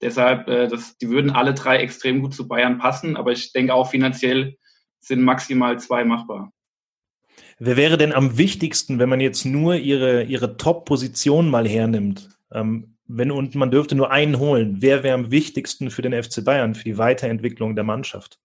Deshalb, 0.02 0.46
äh, 0.46 0.68
das, 0.68 0.98
die 0.98 1.08
würden 1.08 1.30
alle 1.30 1.54
drei 1.54 1.78
extrem 1.78 2.20
gut 2.20 2.34
zu 2.34 2.46
Bayern 2.46 2.78
passen, 2.78 3.16
aber 3.16 3.32
ich 3.32 3.52
denke 3.52 3.72
auch 3.72 3.90
finanziell 3.90 4.56
sind 5.00 5.22
maximal 5.22 5.78
zwei 5.78 6.04
machbar. 6.04 6.52
Wer 7.58 7.76
wäre 7.76 7.96
denn 7.96 8.12
am 8.12 8.36
wichtigsten, 8.36 8.98
wenn 8.98 9.08
man 9.08 9.20
jetzt 9.20 9.46
nur 9.46 9.76
ihre, 9.76 10.24
ihre 10.24 10.58
Top-Position 10.58 11.48
mal 11.48 11.66
hernimmt? 11.66 12.28
Ähm, 12.52 12.96
wenn 13.06 13.30
und 13.30 13.54
man 13.54 13.70
dürfte 13.70 13.94
nur 13.94 14.10
einen 14.10 14.38
holen, 14.38 14.76
wer 14.80 15.02
wäre 15.02 15.14
am 15.14 15.30
wichtigsten 15.30 15.90
für 15.90 16.02
den 16.02 16.22
FC 16.22 16.44
Bayern, 16.44 16.74
für 16.74 16.84
die 16.84 16.98
Weiterentwicklung 16.98 17.74
der 17.74 17.84
Mannschaft? 17.84 18.38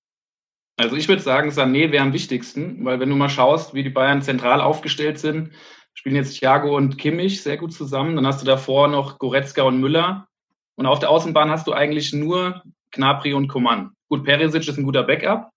Also 0.79 0.95
ich 0.95 1.09
würde 1.09 1.21
sagen, 1.21 1.49
Sané 1.49 1.91
wäre 1.91 2.03
am 2.03 2.13
wichtigsten, 2.13 2.85
weil 2.85 3.01
wenn 3.01 3.09
du 3.09 3.17
mal 3.17 3.27
schaust, 3.27 3.73
wie 3.73 3.83
die 3.83 3.89
Bayern 3.89 4.21
zentral 4.21 4.61
aufgestellt 4.61 5.19
sind, 5.19 5.51
spielen 5.93 6.15
jetzt 6.15 6.39
Thiago 6.39 6.73
und 6.77 6.97
Kimmich 6.97 7.43
sehr 7.43 7.57
gut 7.57 7.73
zusammen. 7.73 8.15
Dann 8.15 8.25
hast 8.25 8.41
du 8.41 8.45
davor 8.45 8.87
noch 8.87 9.19
Goretzka 9.19 9.63
und 9.63 9.81
Müller. 9.81 10.29
Und 10.75 10.85
auf 10.85 10.99
der 10.99 11.09
Außenbahn 11.09 11.49
hast 11.49 11.67
du 11.67 11.73
eigentlich 11.73 12.13
nur 12.13 12.63
Knapri 12.91 13.33
und 13.33 13.49
Coman. 13.49 13.91
Gut, 14.07 14.23
Perisic 14.23 14.69
ist 14.69 14.77
ein 14.77 14.85
guter 14.85 15.03
Backup. 15.03 15.49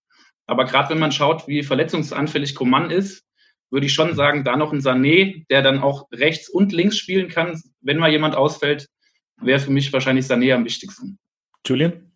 Aber 0.45 0.65
gerade 0.65 0.89
wenn 0.89 0.99
man 0.99 1.13
schaut, 1.13 1.47
wie 1.47 1.63
verletzungsanfällig 1.63 2.53
Coman 2.53 2.91
ist, 2.91 3.23
würde 3.71 3.85
ich 3.85 3.93
schon 3.93 4.15
sagen, 4.15 4.43
da 4.43 4.57
noch 4.57 4.73
ein 4.73 4.81
Sané, 4.81 5.45
der 5.49 5.61
dann 5.61 5.79
auch 5.79 6.09
rechts 6.11 6.49
und 6.49 6.73
links 6.73 6.97
spielen 6.97 7.29
kann, 7.29 7.61
wenn 7.79 7.97
mal 7.97 8.11
jemand 8.11 8.35
ausfällt, 8.35 8.89
wäre 9.37 9.59
für 9.61 9.71
mich 9.71 9.93
wahrscheinlich 9.93 10.25
Sané 10.25 10.53
am 10.53 10.65
wichtigsten. 10.65 11.17
Julian? 11.65 12.12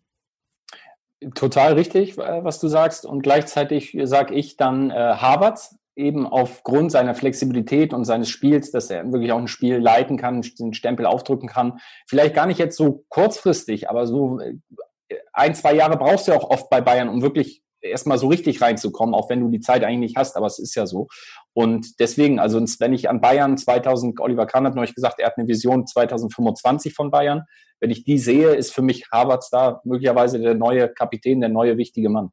Total 1.34 1.72
richtig, 1.72 2.16
äh, 2.18 2.44
was 2.44 2.60
du 2.60 2.68
sagst. 2.68 3.04
Und 3.04 3.22
gleichzeitig 3.22 3.96
sage 4.04 4.34
ich 4.34 4.56
dann 4.56 4.90
äh, 4.90 4.94
Havertz, 4.94 5.76
eben 5.98 6.26
aufgrund 6.28 6.92
seiner 6.92 7.14
Flexibilität 7.14 7.92
und 7.92 8.04
seines 8.04 8.28
Spiels, 8.28 8.70
dass 8.70 8.88
er 8.88 9.10
wirklich 9.12 9.32
auch 9.32 9.38
ein 9.38 9.48
Spiel 9.48 9.78
leiten 9.78 10.16
kann, 10.16 10.42
den 10.42 10.72
Stempel 10.72 11.04
aufdrücken 11.04 11.48
kann. 11.48 11.80
Vielleicht 12.06 12.34
gar 12.34 12.46
nicht 12.46 12.58
jetzt 12.58 12.76
so 12.76 13.04
kurzfristig, 13.08 13.90
aber 13.90 14.06
so 14.06 14.38
äh, 14.38 14.54
ein, 15.32 15.56
zwei 15.56 15.74
Jahre 15.74 15.96
brauchst 15.96 16.28
du 16.28 16.32
ja 16.32 16.38
auch 16.38 16.50
oft 16.50 16.70
bei 16.70 16.80
Bayern, 16.80 17.08
um 17.08 17.20
wirklich 17.20 17.62
erstmal 17.80 18.18
so 18.18 18.28
richtig 18.28 18.60
reinzukommen, 18.60 19.14
auch 19.14 19.30
wenn 19.30 19.40
du 19.40 19.48
die 19.48 19.60
Zeit 19.60 19.84
eigentlich 19.84 20.10
nicht 20.10 20.16
hast, 20.16 20.36
aber 20.36 20.46
es 20.46 20.58
ist 20.58 20.74
ja 20.74 20.86
so. 20.86 21.08
Und 21.52 22.00
deswegen, 22.00 22.38
also 22.38 22.60
wenn 22.78 22.92
ich 22.92 23.08
an 23.08 23.20
Bayern 23.20 23.56
2000, 23.56 24.20
Oliver 24.20 24.46
Kahn 24.46 24.66
hat 24.66 24.74
neulich 24.74 24.94
gesagt, 24.94 25.20
er 25.20 25.26
hat 25.26 25.38
eine 25.38 25.48
Vision 25.48 25.86
2025 25.86 26.94
von 26.94 27.10
Bayern. 27.10 27.42
Wenn 27.80 27.90
ich 27.90 28.04
die 28.04 28.18
sehe, 28.18 28.54
ist 28.54 28.72
für 28.72 28.82
mich 28.82 29.10
Havertz 29.12 29.50
da 29.50 29.80
möglicherweise 29.84 30.38
der 30.38 30.54
neue 30.54 30.88
Kapitän, 30.88 31.40
der 31.40 31.48
neue 31.48 31.76
wichtige 31.76 32.08
Mann. 32.08 32.30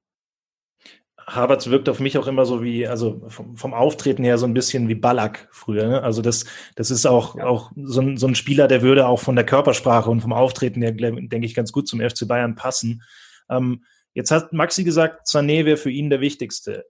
Havertz 1.27 1.67
wirkt 1.67 1.89
auf 1.89 1.99
mich 1.99 2.17
auch 2.17 2.27
immer 2.27 2.45
so 2.45 2.61
wie, 2.61 2.85
also 2.85 3.23
vom, 3.29 3.57
vom 3.57 3.73
Auftreten 3.73 4.23
her 4.23 4.37
so 4.37 4.45
ein 4.45 4.53
bisschen 4.53 4.87
wie 4.89 4.95
Ballack 4.95 5.47
früher. 5.51 5.87
Ne? 5.87 6.03
Also 6.03 6.21
das, 6.21 6.45
das 6.75 6.91
ist 6.91 7.07
auch, 7.07 7.35
ja. 7.35 7.45
auch 7.45 7.71
so 7.75 8.01
ein, 8.01 8.17
so 8.17 8.27
ein 8.27 8.35
Spieler, 8.35 8.67
der 8.67 8.83
würde 8.83 9.07
auch 9.07 9.19
von 9.19 9.35
der 9.35 9.45
Körpersprache 9.45 10.09
und 10.09 10.21
vom 10.21 10.33
Auftreten 10.33 10.81
her, 10.83 10.91
denke 10.91 11.45
ich, 11.45 11.55
ganz 11.55 11.71
gut 11.71 11.87
zum 11.87 11.99
FC 11.99 12.27
Bayern 12.27 12.55
passen. 12.55 13.01
Ähm, 13.49 13.83
Jetzt 14.15 14.31
hat 14.31 14.53
Maxi 14.53 14.83
gesagt, 14.83 15.27
Sané 15.27 15.65
wäre 15.65 15.77
für 15.77 15.91
ihn 15.91 16.09
der 16.09 16.21
wichtigste. 16.21 16.85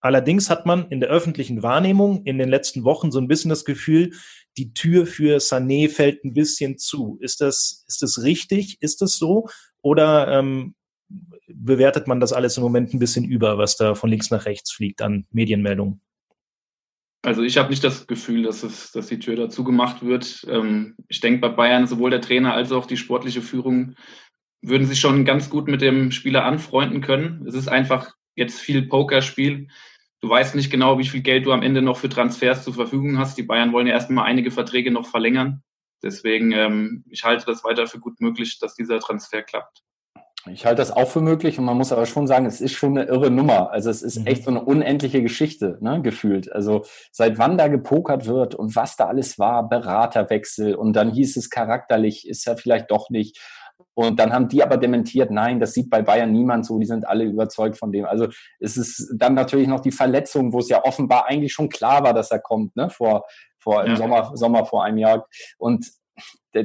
Allerdings 0.00 0.50
hat 0.50 0.66
man 0.66 0.88
in 0.90 1.00
der 1.00 1.10
öffentlichen 1.10 1.62
Wahrnehmung 1.62 2.24
in 2.24 2.38
den 2.38 2.48
letzten 2.48 2.84
Wochen 2.84 3.12
so 3.12 3.20
ein 3.20 3.28
bisschen 3.28 3.50
das 3.50 3.64
Gefühl, 3.64 4.12
die 4.56 4.72
Tür 4.72 5.06
für 5.06 5.38
Sané 5.38 5.88
fällt 5.88 6.24
ein 6.24 6.34
bisschen 6.34 6.76
zu. 6.76 7.18
Ist 7.20 7.40
das, 7.40 7.84
ist 7.86 8.02
das 8.02 8.22
richtig? 8.22 8.78
Ist 8.80 9.00
das 9.00 9.16
so? 9.16 9.48
Oder 9.82 10.28
ähm, 10.38 10.74
bewertet 11.46 12.08
man 12.08 12.18
das 12.18 12.32
alles 12.32 12.56
im 12.56 12.62
Moment 12.62 12.92
ein 12.92 12.98
bisschen 12.98 13.24
über, 13.24 13.58
was 13.58 13.76
da 13.76 13.94
von 13.94 14.10
links 14.10 14.30
nach 14.30 14.46
rechts 14.46 14.72
fliegt 14.72 15.02
an 15.02 15.26
Medienmeldungen? 15.30 16.00
Also 17.22 17.42
ich 17.42 17.58
habe 17.58 17.68
nicht 17.68 17.84
das 17.84 18.06
Gefühl, 18.06 18.44
dass, 18.44 18.62
es, 18.62 18.92
dass 18.92 19.08
die 19.08 19.18
Tür 19.18 19.36
dazu 19.36 19.62
gemacht 19.62 20.02
wird. 20.02 20.46
Ähm, 20.48 20.96
ich 21.08 21.20
denke, 21.20 21.40
bei 21.40 21.50
Bayern 21.50 21.86
sowohl 21.86 22.10
der 22.10 22.22
Trainer 22.22 22.54
als 22.54 22.72
auch 22.72 22.86
die 22.86 22.96
sportliche 22.96 23.42
Führung 23.42 23.94
würden 24.62 24.86
sich 24.86 25.00
schon 25.00 25.24
ganz 25.24 25.50
gut 25.50 25.68
mit 25.68 25.80
dem 25.80 26.10
Spieler 26.10 26.44
anfreunden 26.44 27.00
können. 27.00 27.46
Es 27.46 27.54
ist 27.54 27.68
einfach 27.68 28.14
jetzt 28.34 28.60
viel 28.60 28.82
Pokerspiel. 28.82 29.68
Du 30.20 30.28
weißt 30.28 30.54
nicht 30.54 30.70
genau, 30.70 30.98
wie 30.98 31.06
viel 31.06 31.22
Geld 31.22 31.46
du 31.46 31.52
am 31.52 31.62
Ende 31.62 31.80
noch 31.80 31.96
für 31.96 32.08
Transfers 32.08 32.64
zur 32.64 32.74
Verfügung 32.74 33.18
hast. 33.18 33.38
Die 33.38 33.42
Bayern 33.42 33.72
wollen 33.72 33.86
ja 33.86 33.94
erstmal 33.94 34.26
einige 34.26 34.50
Verträge 34.50 34.90
noch 34.90 35.06
verlängern. 35.06 35.62
Deswegen, 36.02 36.52
ähm, 36.52 37.04
ich 37.10 37.24
halte 37.24 37.46
das 37.46 37.64
weiter 37.64 37.86
für 37.86 38.00
gut 38.00 38.20
möglich, 38.20 38.58
dass 38.58 38.74
dieser 38.74 39.00
Transfer 39.00 39.42
klappt. 39.42 39.82
Ich 40.50 40.64
halte 40.64 40.80
das 40.80 40.90
auch 40.90 41.08
für 41.08 41.20
möglich 41.20 41.58
und 41.58 41.66
man 41.66 41.76
muss 41.76 41.92
aber 41.92 42.06
schon 42.06 42.26
sagen, 42.26 42.46
es 42.46 42.62
ist 42.62 42.72
schon 42.72 42.96
eine 42.96 43.06
irre 43.08 43.30
Nummer. 43.30 43.70
Also 43.72 43.90
es 43.90 44.00
ist 44.00 44.20
mhm. 44.20 44.26
echt 44.26 44.44
so 44.44 44.50
eine 44.50 44.62
unendliche 44.62 45.22
Geschichte, 45.22 45.76
ne, 45.82 46.00
gefühlt. 46.00 46.50
Also 46.50 46.84
seit 47.12 47.36
wann 47.36 47.58
da 47.58 47.68
gepokert 47.68 48.26
wird 48.26 48.54
und 48.54 48.74
was 48.74 48.96
da 48.96 49.06
alles 49.06 49.38
war, 49.38 49.68
Beraterwechsel 49.68 50.74
und 50.74 50.94
dann 50.94 51.10
hieß 51.10 51.36
es 51.36 51.50
charakterlich, 51.50 52.26
ist 52.26 52.46
er 52.46 52.56
vielleicht 52.56 52.90
doch 52.90 53.10
nicht. 53.10 53.38
Und 53.94 54.18
dann 54.18 54.32
haben 54.32 54.48
die 54.48 54.62
aber 54.62 54.76
dementiert, 54.76 55.30
nein, 55.30 55.60
das 55.60 55.72
sieht 55.74 55.90
bei 55.90 56.02
Bayern 56.02 56.32
niemand 56.32 56.64
so, 56.64 56.78
die 56.78 56.86
sind 56.86 57.06
alle 57.06 57.24
überzeugt 57.24 57.76
von 57.76 57.92
dem. 57.92 58.06
Also 58.06 58.28
es 58.58 58.76
ist 58.76 59.12
dann 59.16 59.34
natürlich 59.34 59.68
noch 59.68 59.80
die 59.80 59.90
Verletzung, 59.90 60.52
wo 60.52 60.58
es 60.58 60.68
ja 60.68 60.84
offenbar 60.84 61.26
eigentlich 61.26 61.52
schon 61.52 61.68
klar 61.68 62.02
war, 62.02 62.14
dass 62.14 62.30
er 62.30 62.40
kommt, 62.40 62.76
ne, 62.76 62.90
vor, 62.90 63.24
vor 63.58 63.84
ja. 63.84 63.90
im 63.90 63.96
Sommer, 63.96 64.36
Sommer 64.36 64.64
vor 64.64 64.84
einem 64.84 64.98
Jahr. 64.98 65.26
Und 65.58 65.86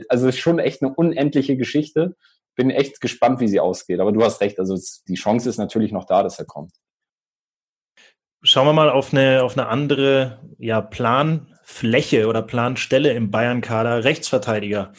also 0.09 0.27
es 0.27 0.35
ist 0.35 0.41
schon 0.41 0.59
echt 0.59 0.81
eine 0.81 0.93
unendliche 0.93 1.57
Geschichte. 1.57 2.15
Bin 2.55 2.69
echt 2.69 3.01
gespannt, 3.01 3.39
wie 3.39 3.47
sie 3.47 3.59
ausgeht. 3.59 3.99
Aber 3.99 4.11
du 4.11 4.23
hast 4.23 4.41
recht, 4.41 4.59
also 4.59 4.77
die 5.07 5.15
Chance 5.15 5.49
ist 5.49 5.57
natürlich 5.57 5.91
noch 5.91 6.05
da, 6.05 6.23
dass 6.23 6.39
er 6.39 6.45
kommt. 6.45 6.71
Schauen 8.43 8.67
wir 8.67 8.73
mal 8.73 8.89
auf 8.89 9.11
eine, 9.11 9.43
auf 9.43 9.57
eine 9.57 9.67
andere 9.67 10.39
ja, 10.59 10.79
Planfläche 10.79 12.27
oder 12.27 12.43
Planstelle 12.43 13.11
im 13.13 13.31
Bayern-Kader, 13.31 14.03
Rechtsverteidiger. 14.03 14.93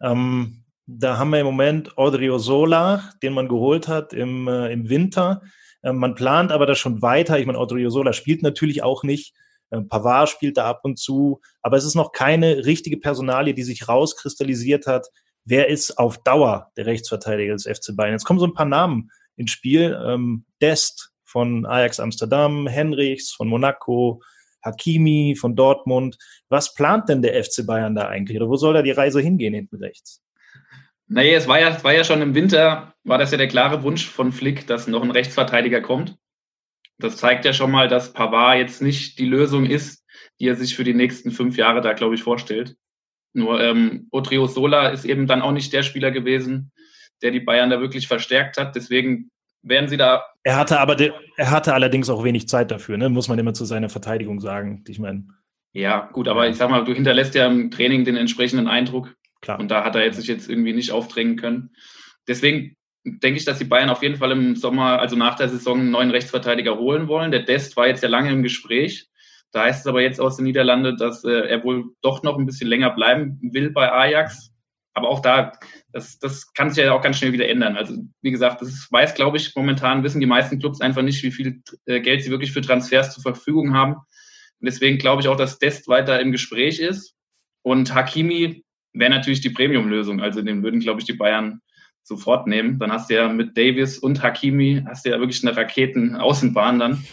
Ähm, 0.00 0.64
da 0.86 1.18
haben 1.18 1.30
wir 1.30 1.40
im 1.40 1.46
Moment 1.46 1.98
Odriozola, 1.98 3.12
den 3.22 3.34
man 3.34 3.48
geholt 3.48 3.88
hat 3.88 4.12
im, 4.12 4.46
äh, 4.48 4.72
im 4.72 4.88
Winter. 4.88 5.42
Äh, 5.82 5.92
man 5.92 6.14
plant 6.14 6.52
aber 6.52 6.66
das 6.66 6.78
schon 6.78 7.02
weiter. 7.02 7.38
Ich 7.38 7.46
meine, 7.46 7.58
Odriozola 7.58 8.12
spielt 8.12 8.42
natürlich 8.42 8.82
auch 8.82 9.02
nicht. 9.02 9.34
Äh, 9.70 9.82
Pavard 9.82 10.28
spielt 10.28 10.56
da 10.56 10.66
ab 10.66 10.80
und 10.84 10.98
zu. 10.98 11.40
Aber 11.62 11.76
es 11.76 11.84
ist 11.84 11.96
noch 11.96 12.12
keine 12.12 12.64
richtige 12.64 12.98
Personalie, 12.98 13.54
die 13.54 13.64
sich 13.64 13.88
rauskristallisiert 13.88 14.86
hat. 14.86 15.08
Wer 15.44 15.68
ist 15.68 15.98
auf 15.98 16.18
Dauer 16.18 16.70
der 16.76 16.86
Rechtsverteidiger 16.86 17.52
des 17.52 17.64
FC 17.64 17.94
Bayern? 17.96 18.12
Jetzt 18.12 18.24
kommen 18.24 18.40
so 18.40 18.46
ein 18.46 18.54
paar 18.54 18.66
Namen 18.66 19.10
ins 19.36 19.50
Spiel. 19.50 19.98
Ähm, 20.04 20.44
Dest 20.60 21.12
von 21.24 21.66
Ajax 21.66 21.98
Amsterdam, 21.98 22.68
Henrichs 22.68 23.32
von 23.32 23.48
Monaco, 23.48 24.22
Hakimi 24.62 25.36
von 25.38 25.56
Dortmund. 25.56 26.16
Was 26.48 26.74
plant 26.74 27.08
denn 27.08 27.22
der 27.22 27.42
FC 27.42 27.66
Bayern 27.66 27.96
da 27.96 28.08
eigentlich? 28.08 28.36
Oder 28.36 28.48
wo 28.48 28.56
soll 28.56 28.74
da 28.74 28.82
die 28.82 28.92
Reise 28.92 29.20
hingehen 29.20 29.54
hinten 29.54 29.76
rechts? 29.76 30.22
Naja, 31.08 31.36
es 31.36 31.46
war 31.46 31.60
ja, 31.60 31.68
es 31.68 31.84
war 31.84 31.94
ja 31.94 32.04
schon 32.04 32.22
im 32.22 32.34
Winter, 32.34 32.94
war 33.04 33.18
das 33.18 33.30
ja 33.30 33.38
der 33.38 33.48
klare 33.48 33.82
Wunsch 33.82 34.08
von 34.08 34.32
Flick, 34.32 34.66
dass 34.66 34.88
noch 34.88 35.02
ein 35.02 35.10
Rechtsverteidiger 35.10 35.80
kommt. 35.80 36.16
Das 36.98 37.16
zeigt 37.16 37.44
ja 37.44 37.52
schon 37.52 37.70
mal, 37.70 37.88
dass 37.88 38.12
Pavard 38.12 38.58
jetzt 38.58 38.82
nicht 38.82 39.18
die 39.18 39.26
Lösung 39.26 39.66
ist, 39.66 40.04
die 40.40 40.48
er 40.48 40.56
sich 40.56 40.74
für 40.74 40.84
die 40.84 40.94
nächsten 40.94 41.30
fünf 41.30 41.56
Jahre 41.56 41.80
da, 41.80 41.92
glaube 41.92 42.14
ich, 42.14 42.22
vorstellt. 42.22 42.76
Nur 43.34 43.60
ähm, 43.60 44.08
Otrio 44.10 44.46
Sola 44.46 44.88
ist 44.88 45.04
eben 45.04 45.26
dann 45.26 45.42
auch 45.42 45.52
nicht 45.52 45.72
der 45.72 45.82
Spieler 45.82 46.10
gewesen, 46.10 46.72
der 47.22 47.30
die 47.30 47.40
Bayern 47.40 47.70
da 47.70 47.80
wirklich 47.80 48.08
verstärkt 48.08 48.56
hat. 48.56 48.74
Deswegen 48.74 49.30
werden 49.62 49.88
sie 49.88 49.98
da. 49.98 50.24
Er 50.42 50.56
hatte 50.56 50.80
aber, 50.80 50.96
er 50.98 51.50
hatte 51.50 51.74
allerdings 51.74 52.08
auch 52.08 52.24
wenig 52.24 52.48
Zeit 52.48 52.70
dafür, 52.70 52.96
ne? 52.96 53.08
muss 53.08 53.28
man 53.28 53.38
immer 53.38 53.52
zu 53.52 53.64
seiner 53.64 53.90
Verteidigung 53.90 54.40
sagen. 54.40 54.84
Ich 54.88 54.98
meine. 54.98 55.26
Ja, 55.72 56.08
gut, 56.12 56.28
aber 56.28 56.48
ich 56.48 56.56
sag 56.56 56.70
mal, 56.70 56.84
du 56.84 56.94
hinterlässt 56.94 57.34
ja 57.34 57.46
im 57.46 57.70
Training 57.70 58.06
den 58.06 58.16
entsprechenden 58.16 58.68
Eindruck. 58.68 59.14
Klar. 59.46 59.60
Und 59.60 59.70
da 59.70 59.84
hat 59.84 59.94
er 59.94 60.04
jetzt 60.04 60.16
sich 60.16 60.26
jetzt 60.26 60.50
irgendwie 60.50 60.72
nicht 60.72 60.90
aufdrängen 60.90 61.36
können. 61.36 61.70
Deswegen 62.26 62.74
denke 63.04 63.38
ich, 63.38 63.44
dass 63.44 63.58
die 63.58 63.64
Bayern 63.64 63.90
auf 63.90 64.02
jeden 64.02 64.16
Fall 64.16 64.32
im 64.32 64.56
Sommer, 64.56 64.98
also 64.98 65.14
nach 65.14 65.36
der 65.36 65.48
Saison, 65.48 65.78
einen 65.78 65.92
neuen 65.92 66.10
Rechtsverteidiger 66.10 66.76
holen 66.78 67.06
wollen. 67.06 67.30
Der 67.30 67.44
Dest 67.44 67.76
war 67.76 67.86
jetzt 67.86 68.02
ja 68.02 68.08
lange 68.08 68.32
im 68.32 68.42
Gespräch. 68.42 69.08
Da 69.52 69.62
heißt 69.62 69.82
es 69.82 69.86
aber 69.86 70.02
jetzt 70.02 70.20
aus 70.20 70.34
den 70.34 70.46
Niederlanden, 70.46 70.96
dass 70.96 71.22
äh, 71.22 71.30
er 71.30 71.62
wohl 71.62 71.92
doch 72.02 72.24
noch 72.24 72.36
ein 72.36 72.44
bisschen 72.44 72.68
länger 72.68 72.90
bleiben 72.90 73.38
will 73.40 73.70
bei 73.70 73.92
Ajax. 73.92 74.50
Aber 74.94 75.10
auch 75.10 75.20
da, 75.20 75.52
das, 75.92 76.18
das 76.18 76.52
kann 76.52 76.70
sich 76.70 76.82
ja 76.82 76.90
auch 76.90 77.02
ganz 77.02 77.18
schnell 77.18 77.32
wieder 77.32 77.48
ändern. 77.48 77.76
Also 77.76 77.98
wie 78.22 78.32
gesagt, 78.32 78.62
das 78.62 78.88
weiß, 78.90 79.14
glaube 79.14 79.36
ich, 79.36 79.54
momentan 79.54 80.02
wissen 80.02 80.18
die 80.20 80.26
meisten 80.26 80.58
Clubs 80.58 80.80
einfach 80.80 81.02
nicht, 81.02 81.22
wie 81.22 81.30
viel 81.30 81.62
äh, 81.84 82.00
Geld 82.00 82.24
sie 82.24 82.30
wirklich 82.32 82.50
für 82.50 82.62
Transfers 82.62 83.14
zur 83.14 83.22
Verfügung 83.22 83.74
haben. 83.74 83.92
Und 83.92 84.66
deswegen 84.66 84.98
glaube 84.98 85.22
ich 85.22 85.28
auch, 85.28 85.36
dass 85.36 85.60
Dest 85.60 85.86
weiter 85.86 86.18
im 86.18 86.32
Gespräch 86.32 86.80
ist. 86.80 87.14
Und 87.62 87.94
Hakimi, 87.94 88.65
wäre 88.98 89.10
natürlich 89.10 89.40
die 89.40 89.50
Premium-Lösung. 89.50 90.20
Also 90.20 90.42
den 90.42 90.62
würden, 90.62 90.80
glaube 90.80 91.00
ich, 91.00 91.06
die 91.06 91.12
Bayern 91.12 91.60
sofort 92.02 92.46
nehmen. 92.46 92.78
Dann 92.78 92.92
hast 92.92 93.10
du 93.10 93.14
ja 93.14 93.28
mit 93.28 93.56
Davis 93.56 93.98
und 93.98 94.22
Hakimi, 94.22 94.82
hast 94.86 95.04
du 95.04 95.10
ja 95.10 95.18
wirklich 95.18 95.44
eine 95.46 95.56
Raketen-Außenbahn 95.56 96.78
dann. 96.78 97.04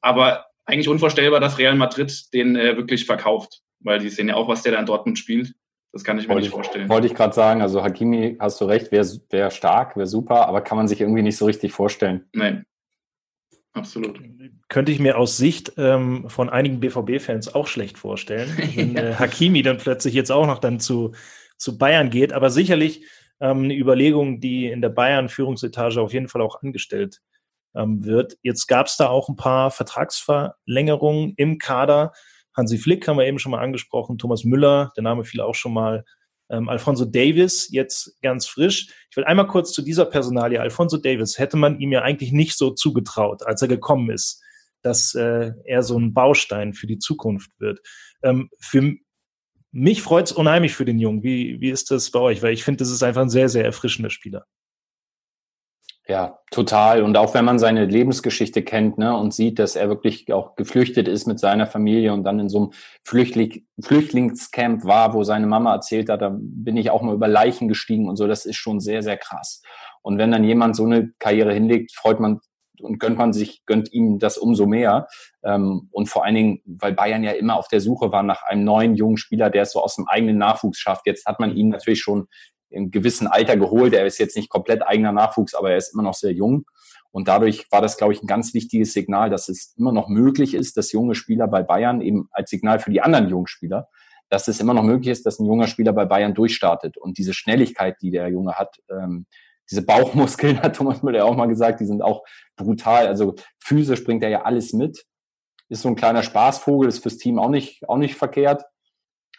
Aber 0.00 0.46
eigentlich 0.64 0.88
unvorstellbar, 0.88 1.40
dass 1.40 1.58
Real 1.58 1.74
Madrid 1.74 2.32
den 2.32 2.56
äh, 2.56 2.76
wirklich 2.76 3.04
verkauft, 3.04 3.60
weil 3.80 3.98
die 3.98 4.08
sehen 4.08 4.28
ja 4.28 4.36
auch, 4.36 4.48
was 4.48 4.62
der 4.62 4.72
da 4.72 4.78
in 4.78 4.86
Dortmund 4.86 5.18
spielt. 5.18 5.52
Das 5.92 6.04
kann 6.04 6.18
ich 6.18 6.28
mir 6.28 6.34
wollte 6.34 6.46
nicht 6.46 6.54
vorstellen. 6.54 6.88
Wollte 6.88 7.08
ich 7.08 7.14
gerade 7.14 7.34
sagen, 7.34 7.62
also 7.62 7.82
Hakimi, 7.82 8.36
hast 8.38 8.60
du 8.60 8.64
recht, 8.64 8.92
wäre 8.92 9.06
wär 9.30 9.50
stark, 9.50 9.96
wäre 9.96 10.06
super, 10.06 10.46
aber 10.46 10.60
kann 10.60 10.78
man 10.78 10.86
sich 10.86 11.00
irgendwie 11.00 11.22
nicht 11.22 11.36
so 11.36 11.46
richtig 11.46 11.72
vorstellen. 11.72 12.28
Nein. 12.32 12.64
Absolut. 13.72 14.20
Könnte 14.68 14.90
ich 14.90 14.98
mir 14.98 15.16
aus 15.16 15.36
Sicht 15.36 15.72
ähm, 15.76 16.28
von 16.28 16.48
einigen 16.48 16.80
BVB-Fans 16.80 17.54
auch 17.54 17.68
schlecht 17.68 17.98
vorstellen, 17.98 18.50
wenn 18.74 18.96
äh, 18.96 19.14
Hakimi 19.14 19.62
dann 19.62 19.78
plötzlich 19.78 20.14
jetzt 20.14 20.32
auch 20.32 20.46
noch 20.46 20.58
dann 20.58 20.80
zu, 20.80 21.12
zu 21.56 21.78
Bayern 21.78 22.10
geht. 22.10 22.32
Aber 22.32 22.50
sicherlich 22.50 23.04
ähm, 23.40 23.64
eine 23.64 23.74
Überlegung, 23.74 24.40
die 24.40 24.66
in 24.66 24.82
der 24.82 24.88
Bayern-Führungsetage 24.88 26.00
auf 26.00 26.12
jeden 26.12 26.28
Fall 26.28 26.42
auch 26.42 26.62
angestellt 26.62 27.20
ähm, 27.74 28.04
wird. 28.04 28.36
Jetzt 28.42 28.66
gab 28.66 28.86
es 28.86 28.96
da 28.96 29.08
auch 29.08 29.28
ein 29.28 29.36
paar 29.36 29.70
Vertragsverlängerungen 29.70 31.34
im 31.36 31.58
Kader. 31.58 32.12
Hansi 32.56 32.78
Flick 32.78 33.06
haben 33.06 33.18
wir 33.18 33.26
eben 33.26 33.38
schon 33.38 33.52
mal 33.52 33.62
angesprochen, 33.62 34.18
Thomas 34.18 34.44
Müller, 34.44 34.92
der 34.96 35.04
Name 35.04 35.24
fiel 35.24 35.40
auch 35.40 35.54
schon 35.54 35.72
mal 35.72 36.04
ähm, 36.50 36.68
Alfonso 36.68 37.04
Davis, 37.04 37.68
jetzt 37.70 38.20
ganz 38.22 38.46
frisch. 38.46 38.88
Ich 39.10 39.16
will 39.16 39.24
einmal 39.24 39.46
kurz 39.46 39.72
zu 39.72 39.82
dieser 39.82 40.04
Personalie. 40.04 40.60
Alfonso 40.60 40.96
Davis 40.96 41.38
hätte 41.38 41.56
man 41.56 41.80
ihm 41.80 41.92
ja 41.92 42.02
eigentlich 42.02 42.32
nicht 42.32 42.58
so 42.58 42.70
zugetraut, 42.70 43.46
als 43.46 43.62
er 43.62 43.68
gekommen 43.68 44.10
ist. 44.10 44.42
dass 44.82 45.14
äh, 45.14 45.52
er 45.64 45.82
so 45.82 45.98
ein 45.98 46.14
Baustein 46.14 46.72
für 46.72 46.86
die 46.86 46.98
Zukunft 46.98 47.50
wird. 47.58 47.80
Ähm, 48.22 48.48
für 48.60 48.94
mich 49.72 50.02
freut 50.02 50.26
es 50.26 50.32
unheimlich 50.32 50.72
für 50.74 50.84
den 50.84 50.98
Jungen. 50.98 51.22
Wie, 51.22 51.60
wie 51.60 51.70
ist 51.70 51.90
das 51.90 52.10
bei 52.10 52.18
euch? 52.20 52.42
Weil 52.42 52.54
ich 52.54 52.64
finde, 52.64 52.78
das 52.78 52.90
ist 52.90 53.02
einfach 53.02 53.22
ein 53.22 53.30
sehr, 53.30 53.48
sehr 53.48 53.64
erfrischender 53.64 54.10
Spieler. 54.10 54.46
Ja, 56.10 56.40
total. 56.50 57.04
Und 57.04 57.16
auch 57.16 57.34
wenn 57.34 57.44
man 57.44 57.60
seine 57.60 57.84
Lebensgeschichte 57.84 58.64
kennt 58.64 58.98
ne, 58.98 59.16
und 59.16 59.32
sieht, 59.32 59.60
dass 59.60 59.76
er 59.76 59.88
wirklich 59.88 60.32
auch 60.32 60.56
geflüchtet 60.56 61.06
ist 61.06 61.28
mit 61.28 61.38
seiner 61.38 61.68
Familie 61.68 62.12
und 62.12 62.24
dann 62.24 62.40
in 62.40 62.48
so 62.48 62.58
einem 62.58 62.72
Flüchtling, 63.04 63.64
Flüchtlingscamp 63.80 64.84
war, 64.84 65.14
wo 65.14 65.22
seine 65.22 65.46
Mama 65.46 65.72
erzählt 65.72 66.08
hat, 66.08 66.20
da 66.20 66.36
bin 66.36 66.76
ich 66.76 66.90
auch 66.90 67.02
mal 67.02 67.14
über 67.14 67.28
Leichen 67.28 67.68
gestiegen 67.68 68.08
und 68.08 68.16
so, 68.16 68.26
das 68.26 68.44
ist 68.44 68.56
schon 68.56 68.80
sehr, 68.80 69.04
sehr 69.04 69.18
krass. 69.18 69.62
Und 70.02 70.18
wenn 70.18 70.32
dann 70.32 70.42
jemand 70.42 70.74
so 70.74 70.84
eine 70.84 71.12
Karriere 71.20 71.54
hinlegt, 71.54 71.92
freut 71.94 72.18
man 72.18 72.40
und 72.80 72.98
gönnt 72.98 73.16
man 73.16 73.32
sich, 73.32 73.64
gönnt 73.64 73.92
ihm 73.92 74.18
das 74.18 74.36
umso 74.36 74.66
mehr. 74.66 75.06
Ähm, 75.44 75.90
und 75.92 76.08
vor 76.08 76.24
allen 76.24 76.34
Dingen, 76.34 76.60
weil 76.64 76.92
Bayern 76.92 77.22
ja 77.22 77.30
immer 77.30 77.54
auf 77.54 77.68
der 77.68 77.80
Suche 77.80 78.10
war 78.10 78.24
nach 78.24 78.42
einem 78.42 78.64
neuen 78.64 78.96
jungen 78.96 79.16
Spieler, 79.16 79.48
der 79.48 79.62
es 79.62 79.70
so 79.70 79.80
aus 79.80 79.94
dem 79.94 80.08
eigenen 80.08 80.38
Nachwuchs 80.38 80.80
schafft. 80.80 81.06
Jetzt 81.06 81.26
hat 81.26 81.38
man 81.38 81.54
ihn 81.54 81.68
natürlich 81.68 82.00
schon 82.00 82.26
in 82.70 82.90
gewissen 82.90 83.26
Alter 83.26 83.56
geholt. 83.56 83.92
Er 83.92 84.06
ist 84.06 84.18
jetzt 84.18 84.36
nicht 84.36 84.48
komplett 84.48 84.82
eigener 84.82 85.12
Nachwuchs, 85.12 85.54
aber 85.54 85.70
er 85.70 85.76
ist 85.76 85.92
immer 85.92 86.02
noch 86.02 86.14
sehr 86.14 86.32
jung. 86.32 86.64
Und 87.12 87.28
dadurch 87.28 87.66
war 87.70 87.80
das, 87.80 87.96
glaube 87.96 88.12
ich, 88.12 88.22
ein 88.22 88.26
ganz 88.26 88.54
wichtiges 88.54 88.92
Signal, 88.92 89.30
dass 89.30 89.48
es 89.48 89.74
immer 89.76 89.92
noch 89.92 90.08
möglich 90.08 90.54
ist, 90.54 90.76
dass 90.76 90.92
junge 90.92 91.14
Spieler 91.14 91.48
bei 91.48 91.62
Bayern 91.62 92.00
eben 92.00 92.28
als 92.30 92.50
Signal 92.50 92.78
für 92.78 92.90
die 92.90 93.02
anderen 93.02 93.28
jungen 93.28 93.48
Spieler, 93.48 93.88
dass 94.28 94.46
es 94.46 94.60
immer 94.60 94.74
noch 94.74 94.84
möglich 94.84 95.08
ist, 95.08 95.26
dass 95.26 95.40
ein 95.40 95.46
junger 95.46 95.66
Spieler 95.66 95.92
bei 95.92 96.04
Bayern 96.04 96.34
durchstartet. 96.34 96.96
Und 96.96 97.18
diese 97.18 97.34
Schnelligkeit, 97.34 97.96
die 98.00 98.12
der 98.12 98.28
Junge 98.28 98.54
hat, 98.54 98.76
ähm, 98.88 99.26
diese 99.68 99.82
Bauchmuskeln, 99.82 100.62
hat 100.62 100.76
Thomas 100.76 101.02
Müller 101.02 101.24
auch 101.24 101.36
mal 101.36 101.46
gesagt, 101.46 101.80
die 101.80 101.86
sind 101.86 102.00
auch 102.00 102.22
brutal. 102.56 103.08
Also 103.08 103.34
physisch 103.58 104.04
bringt 104.04 104.22
er 104.22 104.30
ja 104.30 104.42
alles 104.42 104.72
mit. 104.72 105.04
Ist 105.68 105.82
so 105.82 105.88
ein 105.88 105.96
kleiner 105.96 106.22
Spaßvogel, 106.22 106.88
ist 106.88 107.02
fürs 107.02 107.18
Team 107.18 107.38
auch 107.38 107.48
nicht, 107.48 107.88
auch 107.88 107.96
nicht 107.96 108.14
verkehrt. 108.14 108.64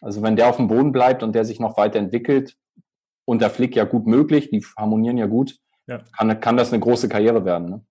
Also 0.01 0.21
wenn 0.23 0.35
der 0.35 0.47
auf 0.47 0.57
dem 0.57 0.67
Boden 0.67 0.91
bleibt 0.91 1.23
und 1.23 1.33
der 1.33 1.45
sich 1.45 1.59
noch 1.59 1.77
weiterentwickelt, 1.77 2.57
unter 3.25 3.49
Flick 3.49 3.75
ja 3.75 3.83
gut 3.83 4.07
möglich, 4.07 4.49
die 4.49 4.65
harmonieren 4.77 5.17
ja 5.17 5.27
gut, 5.27 5.55
ja. 5.87 5.99
Kann, 6.17 6.39
kann 6.39 6.57
das 6.57 6.71
eine 6.71 6.79
große 6.79 7.09
Karriere 7.09 7.43
werden. 7.45 7.69
Ne? 7.69 7.85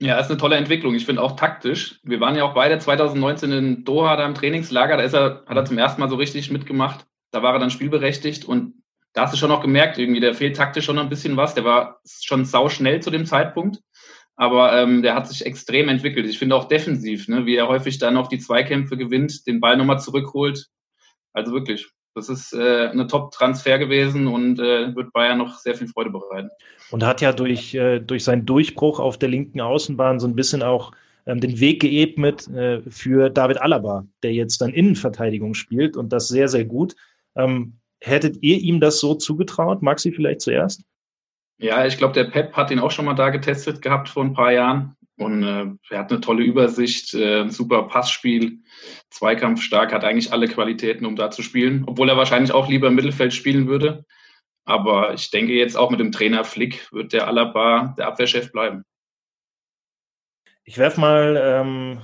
Ja, 0.00 0.18
ist 0.18 0.30
eine 0.30 0.38
tolle 0.38 0.56
Entwicklung. 0.56 0.94
Ich 0.94 1.06
finde 1.06 1.22
auch 1.22 1.36
taktisch. 1.36 2.00
Wir 2.02 2.20
waren 2.20 2.36
ja 2.36 2.44
auch 2.44 2.54
beide 2.54 2.78
2019 2.78 3.52
in 3.52 3.84
Doha 3.84 4.16
da 4.16 4.26
im 4.26 4.34
Trainingslager. 4.34 4.96
Da 4.96 5.02
ist 5.02 5.14
er, 5.14 5.44
hat 5.46 5.56
er 5.56 5.64
zum 5.64 5.78
ersten 5.78 6.00
Mal 6.00 6.08
so 6.08 6.16
richtig 6.16 6.50
mitgemacht. 6.50 7.06
Da 7.30 7.42
war 7.42 7.54
er 7.54 7.58
dann 7.58 7.70
spielberechtigt 7.70 8.44
und 8.44 8.82
da 9.12 9.22
hast 9.22 9.34
du 9.34 9.36
schon 9.36 9.50
noch 9.50 9.60
gemerkt, 9.60 9.98
irgendwie, 9.98 10.20
der 10.20 10.34
fehlt 10.34 10.56
taktisch 10.56 10.86
schon 10.86 10.98
ein 10.98 11.08
bisschen 11.08 11.36
was. 11.36 11.54
Der 11.54 11.64
war 11.64 12.00
schon 12.04 12.44
sau 12.44 12.68
schnell 12.68 13.00
zu 13.00 13.10
dem 13.10 13.26
Zeitpunkt. 13.26 13.80
Aber 14.36 14.76
ähm, 14.80 15.02
der 15.02 15.14
hat 15.14 15.28
sich 15.28 15.44
extrem 15.44 15.88
entwickelt. 15.88 16.26
Ich 16.26 16.38
finde 16.38 16.56
auch 16.56 16.64
defensiv, 16.64 17.28
ne, 17.28 17.44
wie 17.44 17.54
er 17.54 17.68
häufig 17.68 17.98
dann 17.98 18.14
noch 18.14 18.28
die 18.28 18.38
Zweikämpfe 18.38 18.96
gewinnt, 18.96 19.46
den 19.46 19.60
Ball 19.60 19.76
nochmal 19.76 20.00
zurückholt. 20.00 20.68
Also 21.34 21.52
wirklich, 21.52 21.90
das 22.14 22.28
ist 22.28 22.52
äh, 22.52 22.88
eine 22.88 23.06
Top-Transfer 23.06 23.78
gewesen 23.78 24.26
und 24.26 24.58
äh, 24.58 24.94
wird 24.94 25.12
Bayern 25.12 25.38
noch 25.38 25.58
sehr 25.58 25.74
viel 25.74 25.88
Freude 25.88 26.10
bereiten. 26.10 26.50
Und 26.90 27.04
hat 27.04 27.20
ja 27.20 27.32
durch, 27.32 27.74
äh, 27.74 28.00
durch 28.00 28.24
seinen 28.24 28.46
Durchbruch 28.46 29.00
auf 29.00 29.18
der 29.18 29.28
linken 29.28 29.60
Außenbahn 29.60 30.20
so 30.20 30.26
ein 30.26 30.36
bisschen 30.36 30.62
auch 30.62 30.92
ähm, 31.26 31.40
den 31.40 31.58
Weg 31.60 31.80
geebnet 31.80 32.48
äh, 32.48 32.82
für 32.90 33.30
David 33.30 33.62
Alaba, 33.62 34.04
der 34.22 34.32
jetzt 34.32 34.60
dann 34.60 34.72
Innenverteidigung 34.72 35.54
spielt 35.54 35.96
und 35.96 36.12
das 36.12 36.28
sehr, 36.28 36.48
sehr 36.48 36.64
gut. 36.64 36.94
Ähm, 37.36 37.78
hättet 38.00 38.42
ihr 38.42 38.58
ihm 38.58 38.80
das 38.80 39.00
so 39.00 39.14
zugetraut? 39.14 39.82
Maxi 39.82 40.12
vielleicht 40.12 40.40
zuerst? 40.40 40.82
Ja, 41.58 41.86
ich 41.86 41.96
glaube, 41.96 42.14
der 42.14 42.24
Pep 42.24 42.54
hat 42.54 42.70
ihn 42.70 42.80
auch 42.80 42.90
schon 42.90 43.04
mal 43.04 43.14
da 43.14 43.30
getestet 43.30 43.82
gehabt 43.82 44.08
vor 44.08 44.24
ein 44.24 44.34
paar 44.34 44.52
Jahren. 44.52 44.96
Und 45.18 45.42
äh, 45.42 45.66
er 45.90 45.98
hat 45.98 46.10
eine 46.10 46.20
tolle 46.20 46.42
Übersicht, 46.42 47.14
äh, 47.14 47.48
super 47.48 47.84
Passspiel, 47.84 48.60
Zweikampfstark, 49.10 49.92
hat 49.92 50.04
eigentlich 50.04 50.32
alle 50.32 50.48
Qualitäten, 50.48 51.04
um 51.04 51.16
da 51.16 51.30
zu 51.30 51.42
spielen, 51.42 51.84
obwohl 51.86 52.08
er 52.08 52.16
wahrscheinlich 52.16 52.52
auch 52.52 52.68
lieber 52.68 52.88
im 52.88 52.94
Mittelfeld 52.94 53.34
spielen 53.34 53.68
würde. 53.68 54.04
Aber 54.64 55.12
ich 55.12 55.30
denke 55.30 55.52
jetzt 55.52 55.76
auch 55.76 55.90
mit 55.90 56.00
dem 56.00 56.12
Trainer 56.12 56.44
Flick 56.44 56.90
wird 56.92 57.12
der 57.12 57.26
Alaba 57.26 57.94
der 57.98 58.06
Abwehrchef 58.06 58.52
bleiben. 58.52 58.84
Ich 60.64 60.78
werfe 60.78 61.00
mal 61.00 61.40
ähm, 61.42 62.02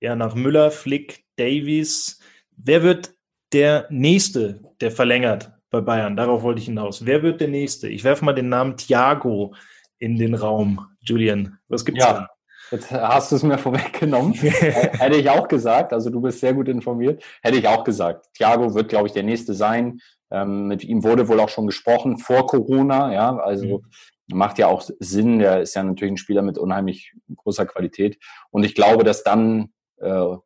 ja, 0.00 0.14
nach 0.14 0.34
Müller, 0.34 0.70
Flick, 0.70 1.24
Davies. 1.36 2.20
Wer 2.56 2.82
wird 2.82 3.14
der 3.52 3.86
Nächste, 3.90 4.62
der 4.80 4.92
verlängert 4.92 5.52
bei 5.70 5.80
Bayern? 5.80 6.16
Darauf 6.16 6.42
wollte 6.42 6.60
ich 6.60 6.66
hinaus. 6.66 7.04
Wer 7.04 7.22
wird 7.22 7.40
der 7.40 7.48
Nächste? 7.48 7.88
Ich 7.88 8.04
werfe 8.04 8.24
mal 8.24 8.34
den 8.34 8.48
Namen 8.48 8.76
Thiago 8.76 9.54
in 9.98 10.16
den 10.16 10.34
Raum. 10.34 10.86
Julian, 11.00 11.58
was 11.68 11.84
gibt's 11.84 12.04
ja. 12.04 12.12
da? 12.12 12.28
Jetzt 12.70 12.90
hast 12.90 13.32
du 13.32 13.36
es 13.36 13.42
mir 13.42 13.58
vorweggenommen. 13.58 14.32
Hätte 14.34 15.16
ich 15.16 15.30
auch 15.30 15.48
gesagt, 15.48 15.92
also 15.92 16.10
du 16.10 16.20
bist 16.20 16.40
sehr 16.40 16.54
gut 16.54 16.68
informiert, 16.68 17.22
hätte 17.42 17.58
ich 17.58 17.66
auch 17.66 17.84
gesagt. 17.84 18.26
Thiago 18.34 18.74
wird, 18.74 18.88
glaube 18.88 19.06
ich, 19.06 19.12
der 19.12 19.22
nächste 19.22 19.54
sein. 19.54 20.00
Ähm, 20.30 20.66
mit 20.66 20.84
ihm 20.84 21.02
wurde 21.04 21.28
wohl 21.28 21.40
auch 21.40 21.48
schon 21.48 21.66
gesprochen 21.66 22.18
vor 22.18 22.46
Corona, 22.46 23.12
ja, 23.14 23.36
also 23.36 23.78
mhm. 23.78 24.36
macht 24.36 24.58
ja 24.58 24.66
auch 24.66 24.82
Sinn. 24.98 25.38
Der 25.38 25.62
ist 25.62 25.74
ja 25.74 25.82
natürlich 25.82 26.12
ein 26.12 26.18
Spieler 26.18 26.42
mit 26.42 26.58
unheimlich 26.58 27.14
großer 27.34 27.64
Qualität. 27.64 28.18
Und 28.50 28.64
ich 28.64 28.74
glaube, 28.74 29.04
dass 29.04 29.22
dann 29.22 29.72
äh, 30.00 30.36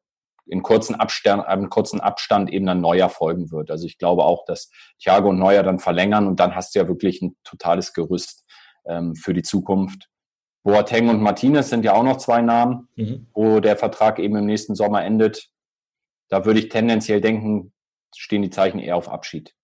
in 0.46 0.62
kurzen 0.62 0.94
Abstand, 0.94 1.46
einem 1.46 1.70
kurzen 1.70 2.00
Abstand 2.00 2.52
eben 2.52 2.66
dann 2.66 2.80
Neuer 2.80 3.08
folgen 3.08 3.50
wird. 3.50 3.70
Also 3.70 3.86
ich 3.86 3.98
glaube 3.98 4.24
auch, 4.24 4.44
dass 4.44 4.70
Thiago 5.00 5.30
und 5.30 5.38
Neuer 5.38 5.62
dann 5.62 5.78
verlängern 5.78 6.26
und 6.26 6.40
dann 6.40 6.54
hast 6.54 6.74
du 6.74 6.80
ja 6.80 6.88
wirklich 6.88 7.22
ein 7.22 7.36
totales 7.44 7.92
Gerüst 7.92 8.44
ähm, 8.84 9.14
für 9.14 9.34
die 9.34 9.42
Zukunft. 9.42 10.08
Boateng 10.64 11.08
und 11.08 11.20
Martinez 11.20 11.70
sind 11.70 11.84
ja 11.84 11.92
auch 11.94 12.04
noch 12.04 12.18
zwei 12.18 12.40
Namen, 12.40 12.88
mhm. 12.94 13.26
wo 13.34 13.60
der 13.60 13.76
Vertrag 13.76 14.18
eben 14.18 14.36
im 14.36 14.46
nächsten 14.46 14.74
Sommer 14.74 15.04
endet. 15.04 15.48
Da 16.28 16.44
würde 16.44 16.60
ich 16.60 16.68
tendenziell 16.68 17.20
denken, 17.20 17.72
stehen 18.14 18.42
die 18.42 18.50
Zeichen 18.50 18.78
eher 18.78 18.96
auf 18.96 19.08
Abschied. 19.08 19.54